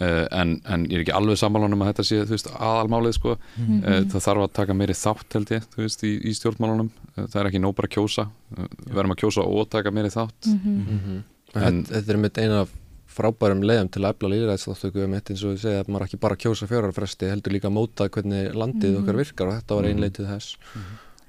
[0.00, 3.82] uh, en, en ég er ekki alveg sammálunum að þetta sé veist, aðalmálið sko Mhm.
[3.84, 6.88] uh, það þarf að taka meiri þátt held ég veist, í, í stjórnmálunum,
[7.26, 10.52] það er ekki nóg bara að kjósa uh, verðum að kjósa og taka meiri þátt
[10.54, 11.22] Mhm.
[11.56, 12.72] En þetta er mitt eina af
[13.08, 16.18] frábærum leiðum til að efla líðræðsþáttöku um þetta eins og ég segi að maður ekki
[16.20, 19.00] bara kjósa fjárarfresti heldur líka að móta hvernig landið Mhm.
[19.02, 19.90] okkar virkar og þetta var Mhm.
[19.90, 20.56] ein leitið þess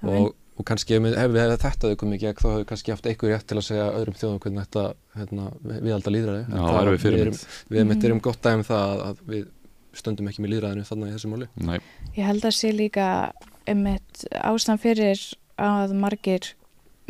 [0.04, 2.92] og, og kannski ef við hefði hef þetta þau komið í gegn þá hefur kannski
[2.92, 4.84] haft einhver rétt til að segja öðrum þjóðum hvernig þetta
[5.16, 7.38] hérna, viðalda líðræði við við erum,
[7.70, 8.06] við mm.
[8.06, 9.46] erum gott dæmi um það að, að við
[9.94, 11.80] stöndum ekki með líðræðinu þannig í þessu máli Nei.
[12.16, 13.32] Ég held að sé líka
[13.66, 15.24] einmitt ástæðan fyrir
[15.60, 16.54] að margir,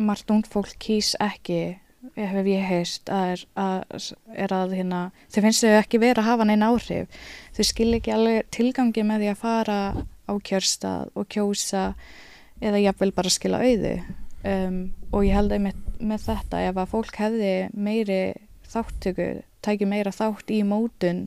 [0.00, 1.78] margt ungd fólk kýs ekki,
[2.16, 4.08] hef ég heist, að að,
[4.46, 7.20] að hérna, þau finnst þau ekki vera að hafa neina áhrif.
[7.56, 11.84] Þau skil ekki alveg tilgangi með því að fara á kjörstað og kjósa
[12.60, 13.94] eða jafnvel bara skila auðu.
[14.40, 14.78] Um,
[15.12, 18.20] og ég held einmitt með þetta, ef að fólk hefði meiri
[18.70, 19.30] þáttöku,
[19.60, 21.26] tæki meira þátt í mótun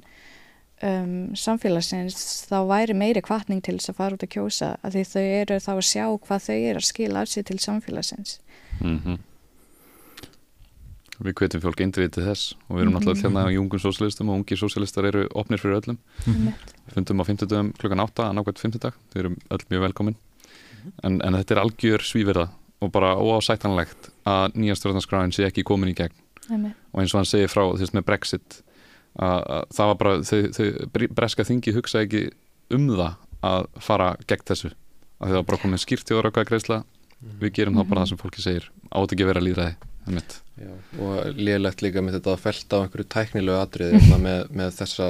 [0.84, 2.18] um, samfélagsins
[2.50, 5.60] þá væri meiri kvartning til þess að fara út að kjósa að því þau eru
[5.64, 8.40] þá að sjá hvað þau eru að skila af sér til samfélagsins.
[8.82, 9.18] Mm
[11.24, 13.04] Við hvetjum fólk eindrið þess og við erum Mhm.
[13.04, 15.98] náttúrulega hérna í ungum sósialistum og ungir sósialistar eru opnir fyrir öllum.
[16.26, 16.54] Mhm.
[16.88, 20.16] Við fundum á 50 klukkan 8 að nákvæmt 50 dag, þau eru öll mjög velkomin.
[21.04, 22.50] En, en þetta er algjör svíverða
[22.82, 26.12] og bara óásættanlegt að nýja stjórnarskráin sé ekki komin í gegn.
[26.52, 26.76] Einmitt.
[26.94, 28.62] og eins og hann segir frá þú veist með Brexit
[29.20, 32.24] að, að það var bara, þau, þau br- breska þingi hugsa ekki
[32.74, 34.74] um það að fara gegn þessu.
[35.24, 36.84] Að það var bara komið skýrt í orðakvæða greiðsla
[37.40, 38.70] við gerum þá bara það sem fólki segir.
[38.92, 39.76] Átt ekki að vera líðræði.
[40.60, 40.68] Já,
[41.00, 45.06] og lélegt líka með þetta að felta á einhverju tæknilegu atriði með, með þessa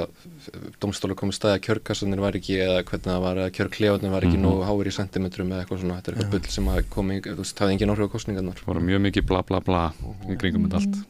[0.82, 4.38] domstólu komið staði að kjörkassanir var ekki eða hvernig það var, eða kjörklefarnir var ekki
[4.38, 4.44] Mhm.
[4.46, 7.90] nógu háir í sentimetrum eða eitthvað svona, þetta er eitthvað bull sem að hefði engin
[7.94, 9.82] áhrif á kostningarnar Það voru mjög mikið bla bla bla
[10.30, 11.02] í kringum þetta allt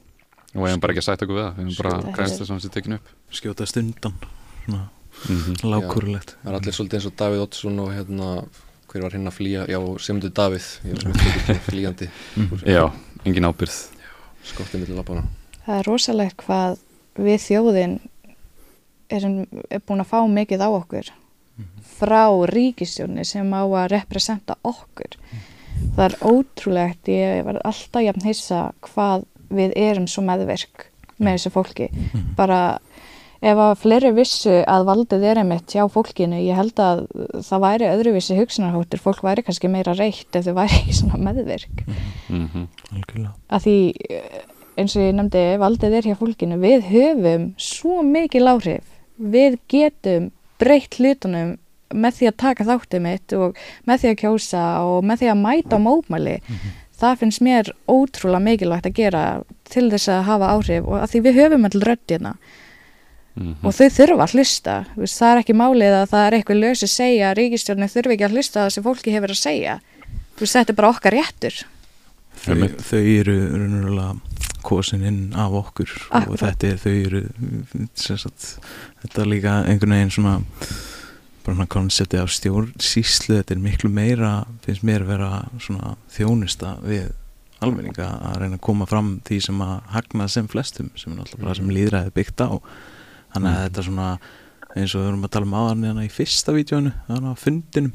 [0.54, 1.54] og við hefum bara ekki að sæta okkur við það.
[1.56, 1.94] Við hefum bara
[2.24, 2.38] þessu.
[2.38, 3.08] þess að það sé tekinu upp.
[3.30, 4.14] Skjóta stundan.
[4.64, 4.82] Svona
[5.14, 5.54] Mhm.
[5.70, 6.30] lágkúrulegt.
[6.34, 8.28] Já, það er allir svolítið eins og Davíð Oddsson og hérna,
[8.88, 10.66] hver var hinn að flýja, já, Sigmundur Davíð,
[11.68, 12.08] flýjandi
[12.66, 12.90] Já,
[13.24, 13.76] engin ábyrð
[14.44, 15.22] Skottið millir lappana
[15.66, 16.78] Það er rosalegt hvað
[17.16, 17.94] við þjóðin
[19.14, 21.10] erum er búin að fá mikið á okkur
[21.94, 25.14] frá ríkistjórni sem á að representa okkur.
[25.94, 30.88] Það er ótrúlegt, ég var alltaf jafn hissa hvað við erum svo meðverk
[31.18, 31.88] með þessu fólki.
[32.38, 32.60] Bara
[33.44, 37.04] ef að fleiri vissu að valdið er einmitt hjá fólkinu, ég held að
[37.44, 41.84] það væri öðruvísi hugsunarhóttur, fólk væri kannski meira reitt ef þau væri ekki svona meðverk.
[42.32, 42.66] Mhm.
[42.94, 43.34] Algjörlega.
[43.52, 43.76] Að því
[44.80, 48.88] eins og ég nefndi, valdið er hjá fólkinu, við höfum svo mikil áhrif,
[49.20, 51.52] við getum breytt hlutunum
[51.94, 55.42] með því að taka þáttið mitt og með því að kjósa og með því að
[55.44, 56.36] mæta á mótmæli.
[57.00, 59.22] Það finnst mér ótrúlega mikilvægt að gera
[59.70, 62.34] til þess að hafa áhrif og að því við höfum all röddina
[63.34, 64.74] og þau þurfa að hlusta.
[64.94, 68.26] Það er ekki málið að það er eitthvað lös að segja að ríkistjórnir þurfi ekki
[68.28, 69.74] að hlusta það sem fólki hefur að segja.
[70.38, 71.56] Veist, þetta er bara okkar réttur.
[72.44, 74.14] þau, þau eru raunverulega
[74.64, 76.40] kosin inn af okkur og Akkurat.
[76.46, 77.20] þetta er þau eru
[78.00, 78.46] sem sagt,
[79.02, 80.36] þetta er líka einhvern veginn svona
[81.44, 84.32] bara svona konsepti af stjórnsýslu þetta er miklu meira,
[84.64, 87.10] finnst mér vera svona þjónusta við
[87.64, 91.44] almenninga að reyna að koma fram því sem að hagna sem flestum sem er náttúrulega
[91.46, 92.50] bara sem líðræði er byggt á.
[93.34, 94.08] Þannig að þetta er svona
[94.74, 97.94] eins og við vorum að tala um áðan hérna í fyrsta vídjónu þannig að fundinum.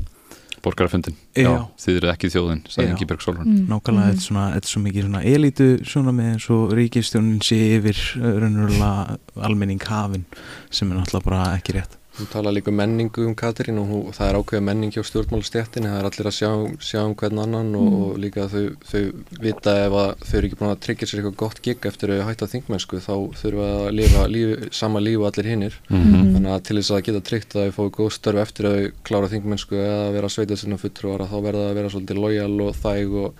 [0.59, 1.53] Borgarafundin, Já.
[1.79, 2.89] þið eru ekki þjóðin sagði.
[2.91, 3.67] Ingi Berg Solrún Mm.
[3.71, 7.39] nákvæmlega þetta er svona, þetta er svo mikið svona elítu svona með eins og ríkistjónin
[7.47, 9.17] sé yfir uh, raunverulega
[9.47, 10.25] almenning hafin
[10.69, 14.01] sem er náttúrulega bara ekki rétt Þú tala líka um menningu um Katrín og hún,
[14.11, 16.49] það er ákveða menning hjá stjórnmálastjættinni, það er allir að sjá,
[16.83, 18.01] sjá um hvern annan og, Mm.
[18.03, 19.03] og líka þau, þau
[19.39, 22.25] vita ef að þau eru ekki búin að tryggja sér eitthvað gott gig eftir að
[22.27, 25.73] hætta þingmennsku þá þurfa að lifa líf, sama líf og allir hinnir.
[25.89, 26.35] Mhm.
[26.35, 28.91] Þannig að til þess að geta tryggt að þau fóðu góð störf eftir að þau
[29.07, 32.61] klára þingmennsku eða að vera sveitað sinna fulltrúara þá verða það að vera svolítið lojal
[32.67, 33.33] og þæg og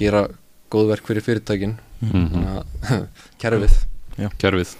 [0.00, 0.28] gera
[0.72, 1.76] góðverk fyrir fyrirtækin.
[2.00, 3.08] Þannig að
[3.44, 3.76] kerfið.
[4.18, 4.28] Já.
[4.38, 4.76] Kerfið.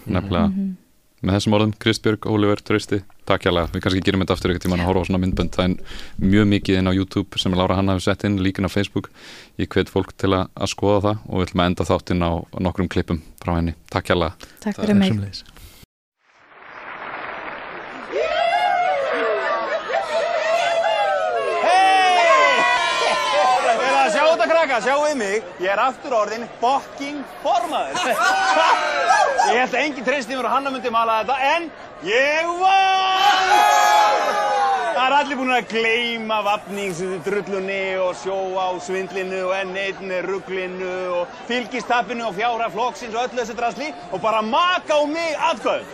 [1.23, 4.79] Með þessum orðum, Kristbjörg, Oliver, Trausti takk hjá við kannski gerum þetta aftur eitthvað tíma
[4.81, 7.97] að horfa á svona myndbönd, það er mjög mikið inn á YouTube sem Lára Hanna
[7.97, 9.11] hefur sett inn, líkin á Facebook.
[9.63, 12.33] Ég hvet fólk til að, að skoða það og við ætlum að enda þáttinn á
[12.67, 14.19] nokkrum klippum frá henni, takk hjá
[14.67, 15.52] Takk fyrir mig
[24.73, 27.97] krakka, sjáuðu mig, ég er aftur orðin bokking formaður.
[29.53, 31.63] ég held að enginn treysti mér og hanna myndi mala þetta, en
[32.09, 34.72] ég var!
[34.93, 41.39] Það er allir búin að gleyma vapningsdrullunni og sjóa á svindlinu og N1 rugglinu og
[41.49, 45.89] fylgistappinu og fjára flokksins og öllu þessu drasli og bara maka á mig aðkvöð.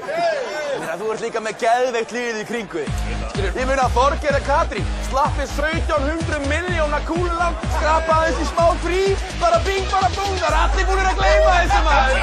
[0.98, 3.18] Þú ert líka með geðveikt líðið í kringu þig.
[3.38, 9.02] Ég mun að Þorger og Katrín slappið 1700 miljóna kúlulam, skrapaði þessi smá frí,
[9.38, 12.18] bara bing, bara bung, það er allir búin að gleyma þessu maður.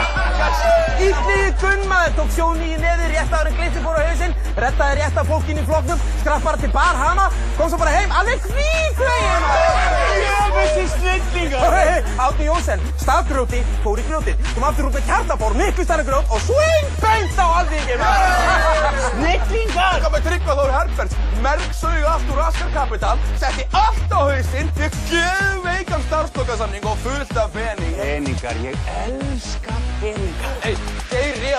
[1.08, 5.18] Ítlíðið Gunn maður tók sjóni í neði, réttaður en glittir fór á hausinn, rettaði rétt
[5.20, 7.28] af fólkin í floknum, skrappaði til bar hana,
[7.58, 9.48] kom svo bara heim, alveg hvíkveginn!
[10.26, 11.78] Jöfnvessi snillingar!
[12.26, 16.44] Átni Jónsson, stafgrjóti, fór í grjótið, kom aftur út með kjartabór, miklu stærri grjót og
[16.48, 18.06] swing beint á alþingin!
[19.10, 20.00] Snillingar!
[20.06, 25.00] Það með Tryggva Þór Herberts, merksauð allt úr Raskar Kapital, setti allt á hausinn, fekk
[25.12, 27.96] geðveikan starfstokkarsamning og fullt af pening.
[28.00, 30.56] Peningar, ég elska peningar.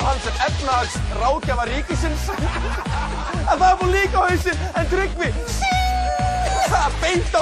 [0.07, 2.27] Hei, Geir Ríða Hansen, efnahags ráðgjafa ríkisins.
[3.51, 5.31] að það er búin líka á hausinn, en Tryggvi,
[7.03, 7.35] beint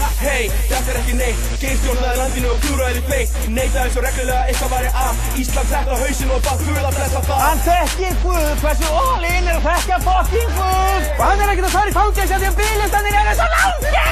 [0.14, 0.54] á þing.
[0.54, 0.74] En hafið þessi nýjustu skoðanakonunina, 50% jöfurstins snillingar!
[0.74, 3.30] Hei, þetta er ekki neitt, geirstjórnaði landinu og klúraði því fleitt.
[3.54, 7.20] Neitaði svo reglulega eitthvað væri að, Ísland sett á hausinu og bátt Guð að blessa
[7.28, 7.40] það.
[7.44, 11.04] Hann þekkir Guð, hversu all-in er að þekka fucking Guð!
[11.14, 14.04] Og hann er ekkert að fara í fangins að því að bílistanir eru svo langir!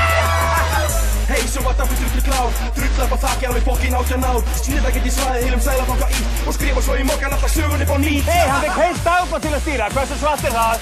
[1.33, 4.41] Hei, svo var það fyrir til klár Drull upp á þakki alveg fokkin átján ár
[4.59, 6.13] Snið það geti svaðið heilum sælafanka í
[6.45, 9.55] Og skrifa svo í mokkan alltaf sögunni bá nýtt Hei, hann fikk heilt dagbað til
[9.55, 10.77] að stýra Hversu svart er það?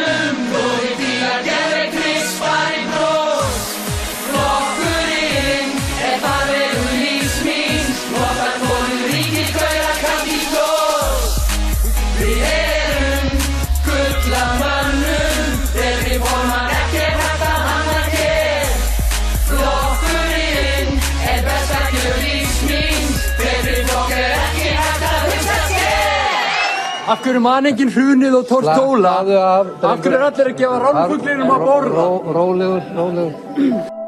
[27.12, 29.16] Af hverju man enginn hrunið og tórt tóla?
[29.20, 32.06] Af hverju er allir að gefa rálfuglinum að borða?
[32.38, 34.01] Rólegur, rólegur.